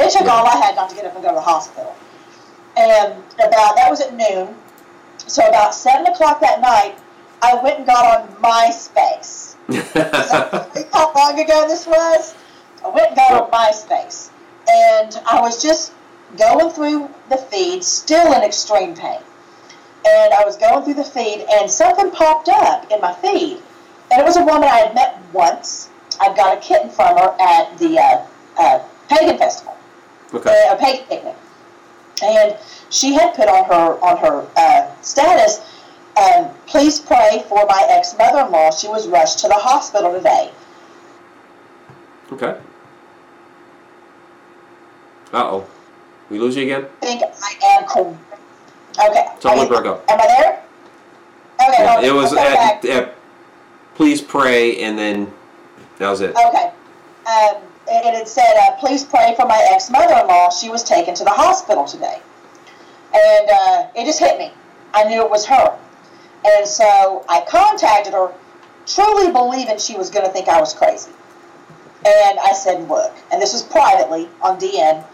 [0.00, 1.94] It took all I had not to get up and go to the hospital.
[2.76, 4.56] And about that was at noon.
[5.26, 6.96] So about seven o'clock that night,
[7.42, 9.56] I went and got on MySpace.
[10.92, 12.34] How long ago this was?
[12.84, 14.30] I went and got on MySpace,
[14.68, 15.92] and I was just
[16.38, 19.20] going through the feed, still in extreme pain.
[20.06, 23.58] And I was going through the feed, and something popped up in my feed,
[24.10, 25.90] and it was a woman I had met once.
[26.20, 28.26] I'd got a kitten from her at the uh,
[28.58, 29.76] uh, pagan festival,
[30.34, 30.68] okay.
[30.70, 31.36] a pagan picnic,
[32.22, 32.56] and
[32.90, 35.66] she had put on her on her uh, status.
[36.16, 38.72] Um, please pray for my ex mother-in-law.
[38.72, 40.50] She was rushed to the hospital today.
[42.32, 42.58] Okay.
[45.32, 45.66] Uh oh.
[46.28, 46.86] We lose you again?
[47.02, 48.18] I think I am correct.
[48.98, 49.26] Okay.
[49.40, 50.04] Totally broke up.
[50.08, 50.62] Am I there?
[51.60, 51.82] Okay.
[51.82, 53.14] Yeah, hold- it was at, at
[53.94, 55.32] please pray and then
[55.98, 56.34] that was it.
[56.34, 56.72] Okay.
[57.26, 60.50] Um, it, it said, uh, please pray for my ex mother in law.
[60.50, 62.20] She was taken to the hospital today.
[63.14, 64.52] And uh, it just hit me.
[64.94, 65.78] I knew it was her.
[66.44, 68.32] And so I contacted her,
[68.86, 71.12] truly believing she was going to think I was crazy.
[72.06, 75.04] And I said, look, and this was privately on DM.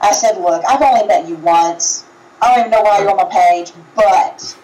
[0.00, 2.04] I said, look, I've only met you once.
[2.40, 4.56] I don't even know why you're on my page, but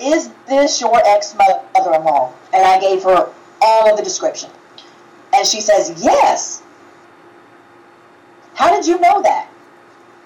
[0.00, 2.32] is this your ex mother in law?
[2.52, 4.50] And I gave her all of the description.
[5.38, 6.62] And she says, Yes.
[8.54, 9.48] How did you know that?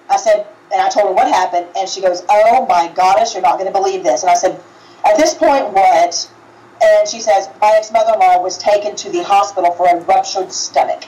[0.09, 3.43] I said, and I told her what happened, and she goes, Oh my goddess, you're
[3.43, 4.23] not going to believe this.
[4.23, 4.59] And I said,
[5.05, 6.31] At this point, what?
[6.81, 9.99] And she says, My ex mother in law was taken to the hospital for a
[10.01, 11.03] ruptured stomach.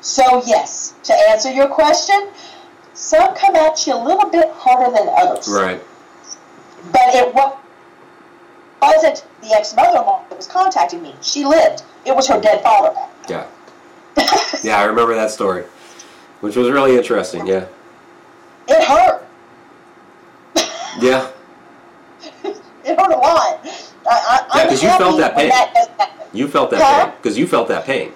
[0.00, 2.28] So, yes, to answer your question,
[2.94, 5.48] some come at you a little bit harder than others.
[5.48, 5.82] Right.
[6.92, 7.34] But it
[8.80, 11.14] wasn't the ex mother in law that was contacting me.
[11.20, 11.82] She lived.
[12.06, 12.94] It was her dead father.
[13.28, 13.46] Yeah.
[14.62, 15.64] Yeah, I remember that story.
[16.40, 17.66] Which was really interesting, yeah.
[18.68, 19.26] It hurt.
[21.00, 21.30] Yeah.
[22.84, 23.66] It hurt a lot.
[23.66, 23.66] I,
[24.08, 25.48] I, Yeah, I'm 'cause you felt that pain.
[25.48, 26.28] that.
[26.32, 27.06] You felt that Huh?
[27.06, 27.14] pain.
[27.20, 28.12] Because you felt that pain.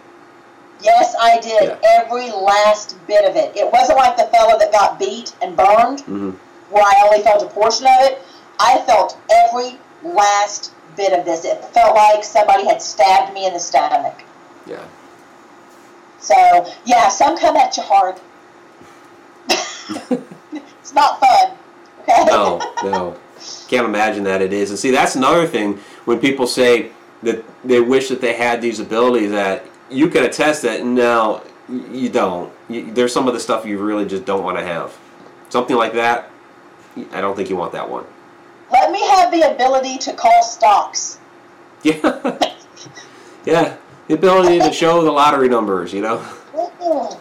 [0.81, 1.63] Yes, I did.
[1.65, 1.77] Yeah.
[1.83, 3.57] Every last bit of it.
[3.57, 6.31] It wasn't like the fella that got beat and burned, hmm
[6.71, 8.23] where I only felt a portion of it.
[8.61, 11.45] I felt every last bit of this.
[11.45, 14.23] It felt like somebody had stabbed me in the stomach.
[14.67, 14.85] Yeah.
[16.19, 18.21] So, yeah, some come at you hard.
[20.53, 21.57] it's not fun.
[22.03, 22.25] Okay?
[22.27, 23.17] No, no.
[23.69, 24.71] Can't imagine that it is.
[24.71, 26.91] And see, that's another thing when people say
[27.23, 32.09] that they wish that they had these abilities that you can attest that no, you
[32.09, 32.53] don't.
[32.69, 34.97] You, there's some of the stuff you really just don't want to have.
[35.49, 36.31] Something like that,
[37.13, 38.05] I don't think you want that one.
[38.73, 41.19] Let me have the ability to call stocks.
[41.83, 41.95] Yeah.
[43.45, 43.77] yeah.
[44.09, 46.19] The ability to show the lottery numbers, you know?
[46.53, 47.21] Mm-hmm.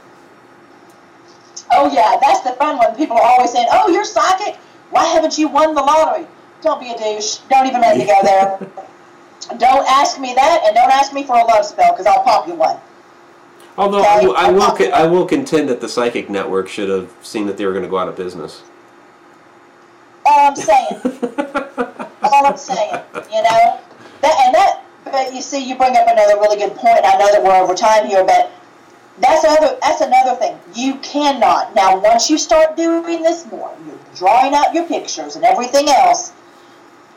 [1.72, 2.96] Oh yeah, that's the fun one.
[2.96, 4.56] People are always saying, "Oh, you're psychic.
[4.90, 6.26] Why haven't you won the lottery?"
[6.62, 7.38] Don't be a douche.
[7.50, 8.58] Don't even let me go there.
[9.58, 12.48] don't ask me that, and don't ask me for a love spell because I'll pop
[12.48, 12.78] you one.
[13.78, 17.46] Although I will, I will, I will contend that the Psychic Network should have seen
[17.48, 18.64] that they were going to go out of business.
[20.30, 21.02] All I'm saying.
[22.24, 23.02] all I'm saying.
[23.16, 23.80] You know
[24.22, 24.84] that, and that.
[25.06, 27.00] But you see, you bring up another really good point.
[27.04, 28.52] I know that we're over time here, but
[29.20, 30.58] that's other That's another thing.
[30.76, 32.00] You cannot now.
[32.00, 36.32] Once you start doing this more, you're drawing out your pictures and everything else.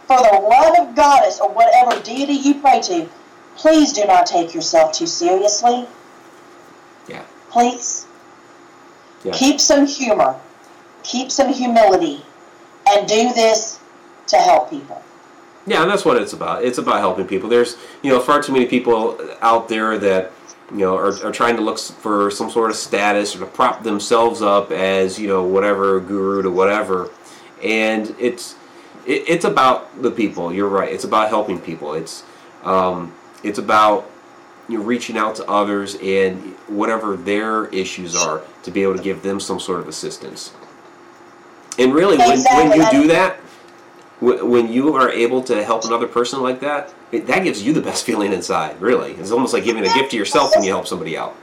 [0.06, 3.08] For the love of goddess or whatever deity you pray to,
[3.56, 5.86] please do not take yourself too seriously.
[7.08, 7.22] Yeah.
[7.50, 8.06] Please
[9.22, 9.32] Yeah.
[9.32, 10.34] keep some humor,
[11.04, 12.24] keep some humility,
[12.92, 13.80] and do this
[14.28, 15.02] to help people.
[15.66, 16.64] Yeah, and that's what it's about.
[16.64, 17.48] It's about helping people.
[17.48, 20.32] There's, you know, far too many people out there that,
[20.72, 23.82] you know, are, are trying to look for some sort of status or to prop
[23.82, 27.10] themselves up as, you know, whatever guru to whatever.
[27.62, 28.56] And it's
[29.06, 30.52] it, it's about the people.
[30.52, 30.92] You're right.
[30.92, 31.94] It's about helping people.
[31.94, 32.24] It's
[32.64, 33.14] um,
[33.44, 34.10] it's about
[34.68, 39.02] you know, reaching out to others and whatever their issues are to be able to
[39.02, 40.52] give them some sort of assistance.
[41.78, 43.38] And really, when, when you do that,
[44.20, 47.80] when you are able to help another person like that, it, that gives you the
[47.80, 48.80] best feeling inside.
[48.80, 51.36] Really, it's almost like giving a gift to yourself when you help somebody out.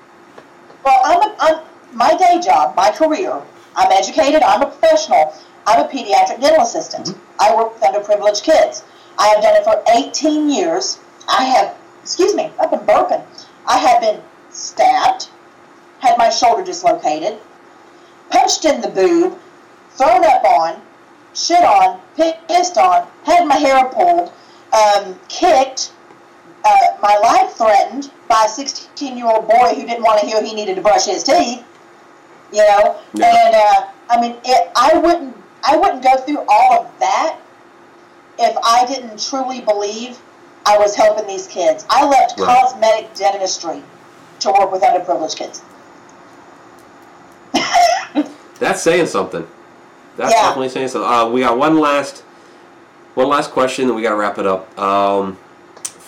[0.86, 1.64] Well, I'm, a, I'm
[1.94, 3.42] my day job, my career.
[3.76, 4.42] I'm educated.
[4.42, 5.34] I'm a professional.
[5.66, 7.08] I'm a pediatric dental assistant.
[7.08, 7.42] Mm-hmm.
[7.42, 8.84] I work with underprivileged kids.
[9.18, 11.00] I have done it for 18 years.
[11.28, 13.24] I have, excuse me, I've been burping.
[13.68, 15.30] I have been stabbed,
[16.00, 17.38] had my shoulder dislocated,
[18.30, 19.38] punched in the boob,
[20.00, 20.82] thrown up on,
[21.36, 24.32] shit on, pissed on, had my hair pulled,
[24.72, 25.92] um, kicked,
[26.64, 30.42] uh, my life threatened by a 16 year old boy who didn't want to hear
[30.42, 31.64] he needed to brush his teeth.
[32.54, 33.46] You know, Yeah.
[33.46, 37.38] and uh, I mean, it, I wouldn't, I wouldn't go through all of that
[38.40, 40.18] if I didn't truly believe
[40.66, 41.86] I was helping these kids.
[41.90, 42.48] I left Right.
[42.48, 43.84] cosmetic dentistry
[44.40, 45.62] to work with underprivileged kids.
[48.60, 49.46] That's saying something.
[50.18, 50.42] That's Yeah.
[50.44, 51.10] definitely saying something.
[51.10, 52.24] Uh, we got one last,
[53.16, 54.78] one last question, and we got to wrap it up.
[54.80, 55.38] Um,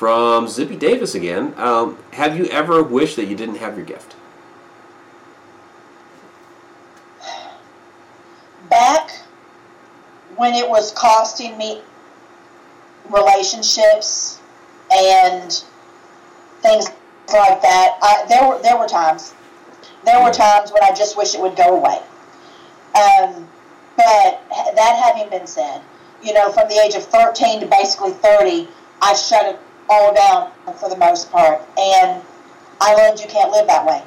[0.01, 1.53] from Zippy Davis again.
[1.57, 4.15] Um, have you ever wished that you didn't have your gift?
[8.71, 9.11] back
[10.37, 11.81] when it was costing me
[13.09, 14.39] relationships
[14.91, 15.63] and
[16.61, 16.85] things
[17.31, 19.35] like that, I, there were there were times.
[20.03, 21.99] There were times when I just wish it would go away.
[22.95, 23.47] Um,
[23.97, 24.41] but
[24.75, 25.81] that having been said,
[26.23, 28.67] you know, from the age of 13 to basically 30,
[29.01, 32.21] I shut it all down for the most part, and
[32.79, 34.03] I learned you can't live that way.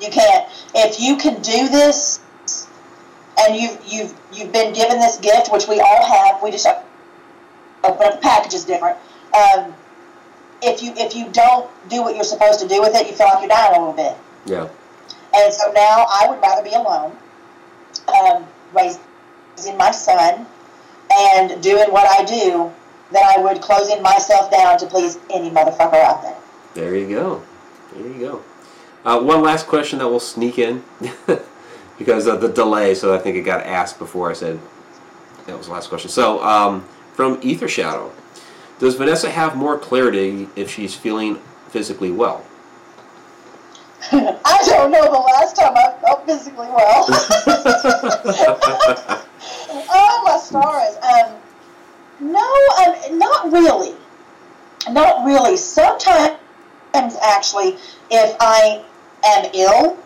[0.00, 0.48] You can't.
[0.74, 2.20] If you can do this,
[3.38, 6.42] and you've you've you've been given this gift, which we all have.
[6.42, 6.66] We just
[7.84, 8.98] open up the package is different.
[9.34, 9.74] Um,
[10.62, 13.26] if you if you don't do what you're supposed to do with it, you feel
[13.26, 14.16] like you're dying a little bit.
[14.46, 14.68] Yeah.
[15.34, 17.16] And so now I would rather be alone,
[18.08, 20.46] um, raising my son,
[21.12, 22.72] and doing what I do,
[23.12, 26.36] than I would closing myself down to please any motherfucker out there.
[26.74, 27.42] There you go.
[27.94, 28.42] There you go.
[29.04, 30.82] Uh, one last question that will sneak in
[31.98, 34.58] because of the delay, so I think it got asked before I said
[35.46, 36.10] that was the last question.
[36.10, 38.12] So, um, from Ether Shadow,
[38.78, 41.36] does Vanessa have more clarity if she's feeling
[41.68, 42.44] physically well?
[44.44, 47.06] I don't know the last time I felt physically well.
[49.90, 50.96] oh my stars.
[51.02, 51.36] Um,
[52.20, 52.52] no,
[52.84, 53.94] um, not really.
[54.90, 55.56] Not really.
[55.56, 56.36] Sometimes,
[56.94, 57.76] actually,
[58.10, 58.82] if I
[59.24, 59.96] am ill,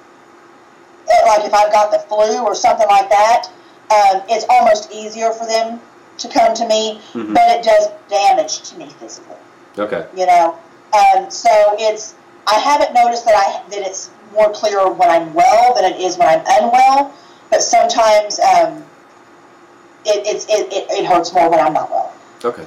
[1.08, 3.48] eh, like if I've got the flu or something like that,
[3.90, 5.80] um, it's almost easier for them
[6.18, 7.34] to come to me, Mhm.
[7.34, 9.36] but it does damage to me physically
[9.78, 10.06] Okay.
[10.14, 10.56] you know.
[10.92, 12.14] Um, so it's
[12.50, 16.16] I haven't noticed that I that it's more clear when I'm well than it is
[16.16, 17.14] when I'm unwell.
[17.50, 18.84] But sometimes um,
[20.04, 22.14] it, it, it, it hurts more when I'm not well.
[22.44, 22.66] Okay.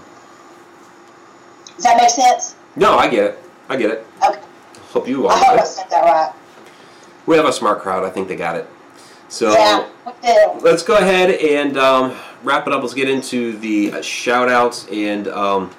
[1.76, 2.56] Does that make sense?
[2.76, 3.40] No, I get it.
[3.70, 4.06] I get it.
[4.28, 4.42] Okay.
[4.90, 5.66] Hope you I hope I all.
[5.66, 6.34] said that right.
[7.26, 8.04] We have a smart crowd.
[8.04, 8.68] I think they got it.
[9.30, 9.54] So.
[9.54, 10.60] Yeah, we do.
[10.62, 12.82] let's go ahead and um, wrap it up.
[12.82, 15.72] Let's get into the uh, shout outs and um,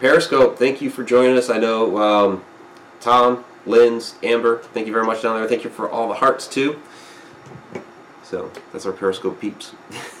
[0.00, 0.58] Periscope.
[0.58, 1.50] Thank you for joining us.
[1.50, 2.44] I know um,
[3.00, 5.48] Tom, Linz, Amber, thank you very much down there.
[5.48, 6.80] Thank you for all the hearts too.
[8.22, 9.72] So that's our Periscope peeps.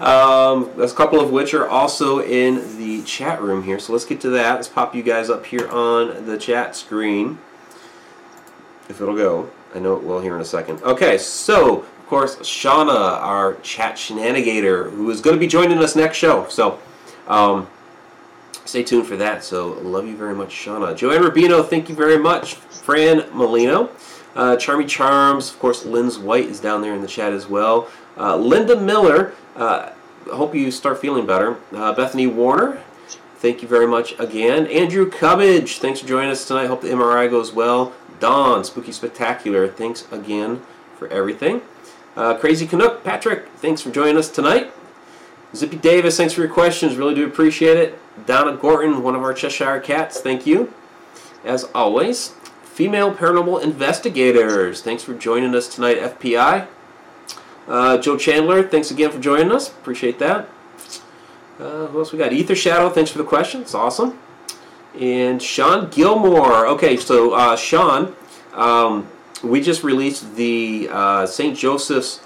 [0.00, 3.80] um, there's a couple of which are also in the chat room here.
[3.80, 4.54] So let's get to that.
[4.54, 7.38] Let's pop you guys up here on the chat screen.
[8.88, 9.50] If it'll go.
[9.74, 10.80] I know it will here in a second.
[10.82, 15.96] Okay, so of course Shauna, our chat shenanigator, who is going to be joining us
[15.96, 16.46] next show.
[16.48, 16.78] So
[17.26, 17.66] um,
[18.68, 19.42] stay tuned for that.
[19.42, 20.94] So love you very much, Shauna.
[20.94, 22.54] Joanne Rubino, thank you very much.
[22.54, 23.88] Fran Molino,
[24.36, 25.84] uh, Charmy Charms, of course.
[25.84, 27.88] Lynn's White is down there in the chat as well.
[28.16, 29.90] Uh, Linda Miller, uh,
[30.30, 31.56] hope you start feeling better.
[31.72, 32.82] Uh, Bethany Warner,
[33.36, 34.66] thank you very much again.
[34.66, 36.66] Andrew Cubbage, thanks for joining us tonight.
[36.66, 37.94] Hope the MRI goes well.
[38.20, 40.60] Dawn, Spooky Spectacular, thanks again
[40.98, 41.62] for everything.
[42.16, 44.72] Uh, Crazy Canuck, Patrick, thanks for joining us tonight.
[45.54, 46.96] Zippy Davis, thanks for your questions.
[46.96, 47.98] Really do appreciate it.
[48.26, 50.72] Donna Gorton, one of our Cheshire cats, thank you.
[51.44, 56.66] As always, female paranormal investigators, thanks for joining us tonight, FPI.
[57.66, 59.68] Uh, Joe Chandler, thanks again for joining us.
[59.68, 60.48] Appreciate that.
[61.58, 62.32] Uh, who else we got?
[62.32, 63.62] Ether Shadow, thanks for the question.
[63.62, 64.18] It's awesome.
[64.98, 66.66] And Sean Gilmore.
[66.66, 68.14] Okay, so uh, Sean,
[68.52, 69.08] um,
[69.42, 71.56] we just released the uh, St.
[71.56, 72.20] Joseph's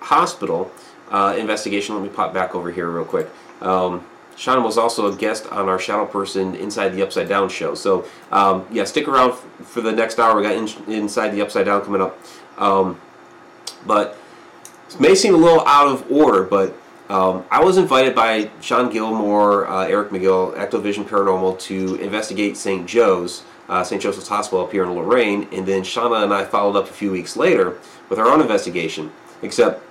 [0.00, 0.70] Hospital
[1.12, 1.94] uh, investigation.
[1.94, 3.28] Let me pop back over here real quick.
[3.60, 4.04] Um,
[4.36, 7.74] Shauna was also a guest on our Shadow Person Inside the Upside Down show.
[7.74, 10.36] So um, yeah, stick around for the next hour.
[10.36, 12.18] We got in, Inside the Upside Down coming up.
[12.58, 13.00] Um,
[13.86, 14.16] but
[14.90, 16.74] it may seem a little out of order, but
[17.08, 22.88] um, I was invited by Sean Gilmore, uh, Eric McGill, Actovision Paranormal to investigate St.
[22.88, 24.00] Joe's, uh, St.
[24.00, 27.10] Joseph's Hospital up here in Lorain, and then Shauna and I followed up a few
[27.10, 29.12] weeks later with our own investigation.
[29.42, 29.82] Except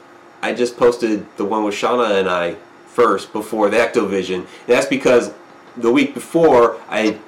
[0.42, 2.56] I just posted the one with Shauna and I
[2.88, 4.36] first before the Actovision.
[4.36, 5.34] And that's because
[5.78, 7.20] the week before I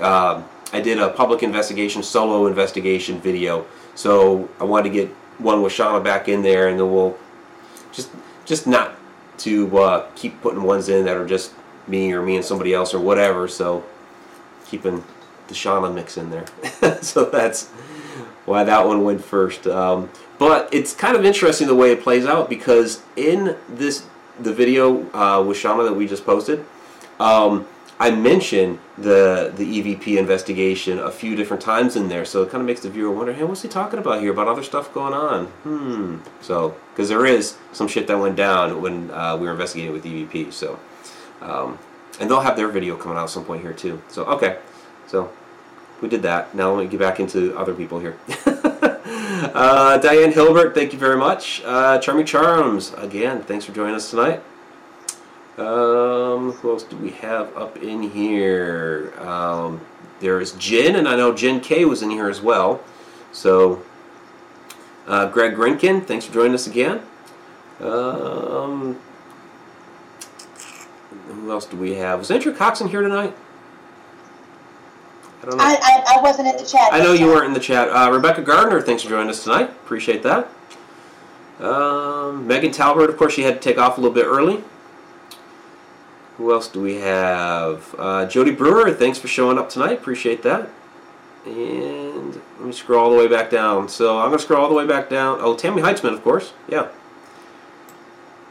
[0.00, 3.66] um, I did a public investigation solo investigation video.
[3.94, 5.08] So I wanted to get
[5.38, 7.16] one with Shauna back in there, and then we'll
[7.92, 8.10] just
[8.44, 8.96] just not
[9.38, 11.52] to uh, keep putting ones in that are just
[11.86, 13.46] me or me and somebody else or whatever.
[13.48, 13.84] So
[14.66, 15.04] keeping
[15.48, 16.46] the Shauna mix in there.
[17.02, 17.68] so that's
[18.46, 19.66] why that one went first.
[19.66, 24.04] Um, but it's kind of interesting the way it plays out because in this
[24.40, 26.64] the video uh, with Shauna that we just posted,
[27.20, 27.66] um,
[28.02, 32.60] I mentioned the the EVP investigation a few different times in there, so it kind
[32.60, 34.32] of makes the viewer wonder, hey, what's he talking about here?
[34.32, 35.46] About other stuff going on?
[35.62, 36.16] Hmm.
[36.40, 40.04] So because there is some shit that went down when uh, we were investigating with
[40.04, 40.52] EVP.
[40.52, 40.80] So,
[41.40, 41.78] um,
[42.18, 44.02] and they'll have their video coming out at some point here too.
[44.08, 44.58] So okay,
[45.06, 45.30] so
[46.00, 46.54] we did that.
[46.56, 48.16] Now let me get back into other people here.
[49.42, 51.62] uh, Diane Hilbert, thank you very much.
[51.64, 54.42] Uh, Charming Charms, again, thanks for joining us tonight.
[55.58, 59.12] Um, who else do we have up in here?
[59.18, 59.80] Um,
[60.20, 62.80] there's Jen, and I know Jen K was in here as well.
[63.32, 63.82] So,
[65.06, 67.02] uh, Greg Grinkin, thanks for joining us again.
[67.80, 68.98] Um,
[71.26, 72.20] who else do we have?
[72.20, 73.36] Was Andrew Cox in here tonight?
[75.42, 75.64] I don't know.
[75.64, 76.92] I, I, I wasn't in the chat.
[76.92, 77.88] I know you weren't in the chat.
[77.88, 79.70] Uh, Rebecca Gardner, thanks for joining us tonight.
[79.70, 80.48] Appreciate that.
[81.58, 84.62] Um, Megan Talbert, of course, she had to take off a little bit early.
[86.36, 87.94] Who else do we have?
[87.98, 89.92] Uh, Jody Brewer, thanks for showing up tonight.
[89.92, 90.70] Appreciate that.
[91.44, 93.88] And let me scroll all the way back down.
[93.88, 95.38] So I'm going to scroll all the way back down.
[95.40, 96.52] Oh, Tammy Heitzman, of course.
[96.68, 96.88] Yeah.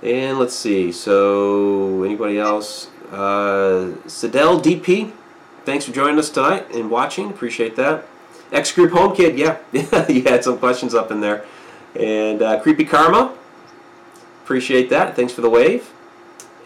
[0.03, 0.91] And let's see.
[0.91, 2.87] So anybody else?
[3.11, 5.11] Uh, Sidel DP,
[5.65, 7.29] thanks for joining us tonight and watching.
[7.29, 8.05] Appreciate that.
[8.51, 9.57] X Group Home Kid, yeah,
[10.09, 11.45] you had some questions up in there.
[11.95, 13.35] And uh, Creepy Karma,
[14.43, 15.15] appreciate that.
[15.15, 15.91] Thanks for the wave.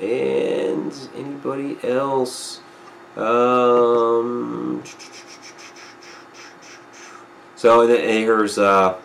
[0.02, 2.60] And anybody else?
[3.16, 4.84] Um,
[7.56, 9.00] so here's uh,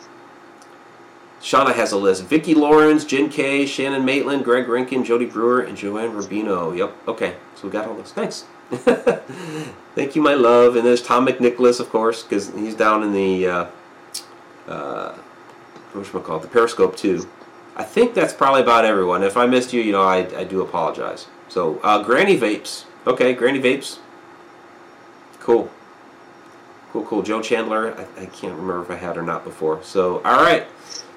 [1.41, 2.25] Shauna has a list.
[2.25, 6.77] Vicki Lawrence, Jen Kay, Shannon Maitland, Greg Rinkin, Jody Brewer, and Joanne Rubino.
[6.77, 7.09] Yep.
[7.09, 7.37] Okay.
[7.55, 8.13] So we got all those.
[8.13, 8.45] Thanks.
[9.95, 10.77] Thank you, my love.
[10.77, 13.67] And there's Tom McNicholas, of course, because he's down in the uh,
[14.69, 15.13] uh,
[15.93, 17.29] what call it, the Periscope too.
[17.77, 19.23] I think that's probably about everyone.
[19.23, 21.27] If I missed you, you know, I, I do apologize.
[21.49, 22.85] So, uh, Granny Vapes.
[23.07, 23.99] Okay, Granny Vapes.
[25.41, 25.71] Cool.
[26.93, 27.23] Cool, cool.
[27.23, 27.95] Joe Chandler.
[27.97, 29.83] I, I can't remember if I had or not before.
[29.83, 30.67] So, all right.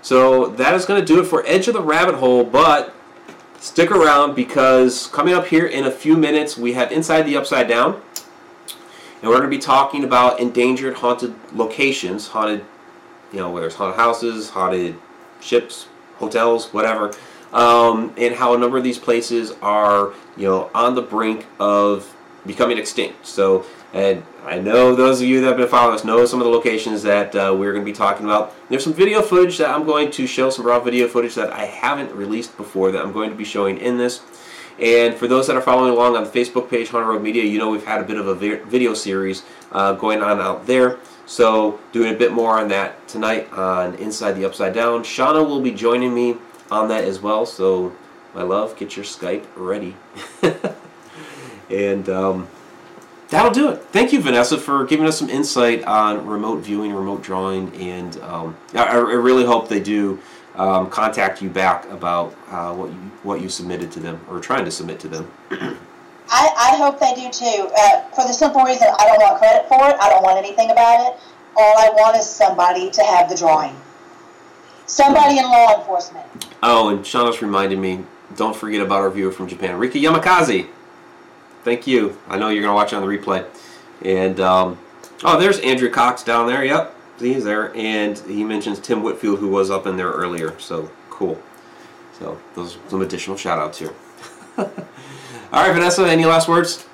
[0.02, 2.94] So that is going to do it for Edge of the Rabbit Hole, but
[3.64, 7.66] stick around because coming up here in a few minutes, we have Inside the Upside
[7.70, 8.02] Down.
[9.22, 12.66] And we're going to be talking about endangered haunted locations, haunted,
[13.32, 14.98] you know, whether it's haunted houses, haunted
[15.40, 15.88] ships,
[16.18, 17.14] hotels, whatever,
[17.54, 22.14] um, and how a number of these places are, you know, on the brink of
[22.46, 23.26] becoming extinct.
[23.26, 26.46] So, and I know those of you that have been following us know some of
[26.46, 28.54] the locations that uh, we're going to be talking about.
[28.68, 31.66] There's some video footage that I'm going to show, some raw video footage that I
[31.66, 34.22] haven't released before that I'm going to be showing in this.
[34.80, 37.60] And for those that are following along on the Facebook page, Haunted Road Media, you
[37.60, 41.00] know we've had a bit of a video series uh, going on out there.
[41.28, 45.04] So doing a bit more on that tonight on Inside the Upside Down.
[45.04, 46.38] Shauna will be joining me
[46.72, 47.46] on that as well.
[47.46, 47.96] So
[48.34, 49.96] my love, get your Skype ready.
[51.70, 52.48] and um,
[53.34, 53.82] that'll do it.
[53.92, 58.56] Thank you, Vanessa, for giving us some insight on remote viewing, remote drawing, and um,
[58.74, 60.20] I, I really hope they do
[60.56, 64.66] um, contact you back about uh, what you what you submitted to them or trying
[64.66, 65.32] to submit to them.
[66.30, 67.70] I, I hope they do too.
[67.78, 69.96] Uh, for the simple reason, I don't want credit for it.
[70.00, 71.20] I don't want anything about it.
[71.56, 73.76] All I want is somebody to have the drawing.
[74.86, 76.26] Somebody in law enforcement.
[76.62, 78.04] Oh, and Shauna's reminded me.
[78.36, 80.68] Don't forget about our viewer from Japan, Rika Yamakaze.
[81.64, 82.18] Thank you.
[82.28, 83.46] I know you're gonna watch it on the replay.
[84.04, 84.78] And um,
[85.24, 86.64] oh, there's Andrew Cox down there.
[86.66, 87.76] Yep, he's there.
[87.76, 90.58] And he mentions Tim Whitfield, who was up in there earlier.
[90.60, 91.42] So cool.
[92.20, 93.94] So those are some additional shout outs here.
[94.58, 94.66] All
[95.54, 96.06] right, Vanessa.
[96.08, 96.86] Any last words?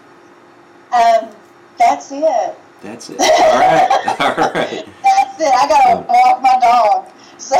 [0.93, 1.29] Um,
[1.77, 2.55] that's it.
[2.81, 3.19] That's it.
[3.19, 3.89] All right.
[4.19, 4.87] All right.
[5.03, 5.53] That's it.
[5.53, 7.09] I gotta walk my dog.
[7.37, 7.55] So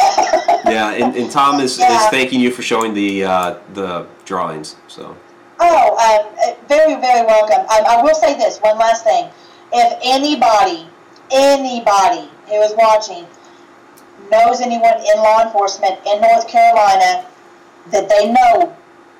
[0.70, 2.10] Yeah, and, and Tom is, is Yeah.
[2.10, 4.76] thanking you for showing the uh, the drawings.
[4.88, 5.16] So
[5.62, 7.66] Oh, um, uh, very, very welcome.
[7.70, 9.30] I, I will say this one last thing.
[9.74, 10.88] If anybody,
[11.32, 13.28] anybody who is watching
[14.32, 17.26] knows anyone in law enforcement in North Carolina
[17.92, 18.74] that they know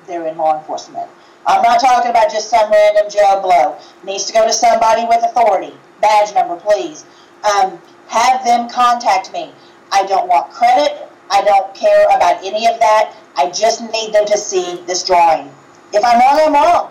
[0.06, 1.10] they're in law enforcement,
[1.46, 3.76] I'm not talking about just some random Joe Blow.
[4.04, 5.74] Needs to go to somebody with authority.
[6.00, 7.04] Badge number, please.
[7.44, 9.52] Um, have them contact me.
[9.92, 11.06] I don't want credit.
[11.30, 13.14] I don't care about any of that.
[13.36, 15.50] I just need them to see this drawing.
[15.92, 16.90] If I'm wrong, I'm wrong.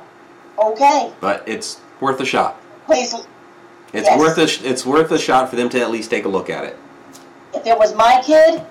[0.74, 1.12] Okay.
[1.22, 2.60] But it's worth a shot.
[2.86, 3.14] Please,
[3.94, 4.20] It's Yes.
[4.20, 6.64] worth a it's worth a shot for them to at least take a look at
[6.66, 6.78] it.
[7.54, 8.62] if it was my kid,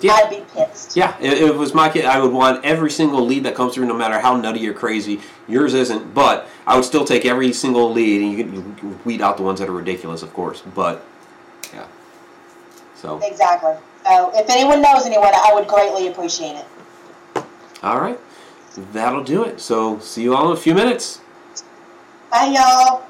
[0.00, 0.14] Yeah.
[0.14, 0.96] I'd be pissed.
[0.96, 3.86] Yeah, if it was my kid, I would want every single lead that comes through,
[3.86, 5.20] no matter how nutty or crazy.
[5.48, 9.36] Yours isn't, but I would still take every single lead, and you can weed out
[9.36, 10.62] the ones that are ridiculous, of course.
[10.74, 11.02] But
[11.74, 11.84] yeah,
[12.94, 13.74] so Exactly.
[14.06, 17.44] So if anyone knows anyone, I would greatly appreciate it.
[17.82, 18.18] all right,
[18.92, 19.60] that'll do it.
[19.60, 21.20] So see you all in a few minutes.
[22.30, 23.09] Bye, y'all.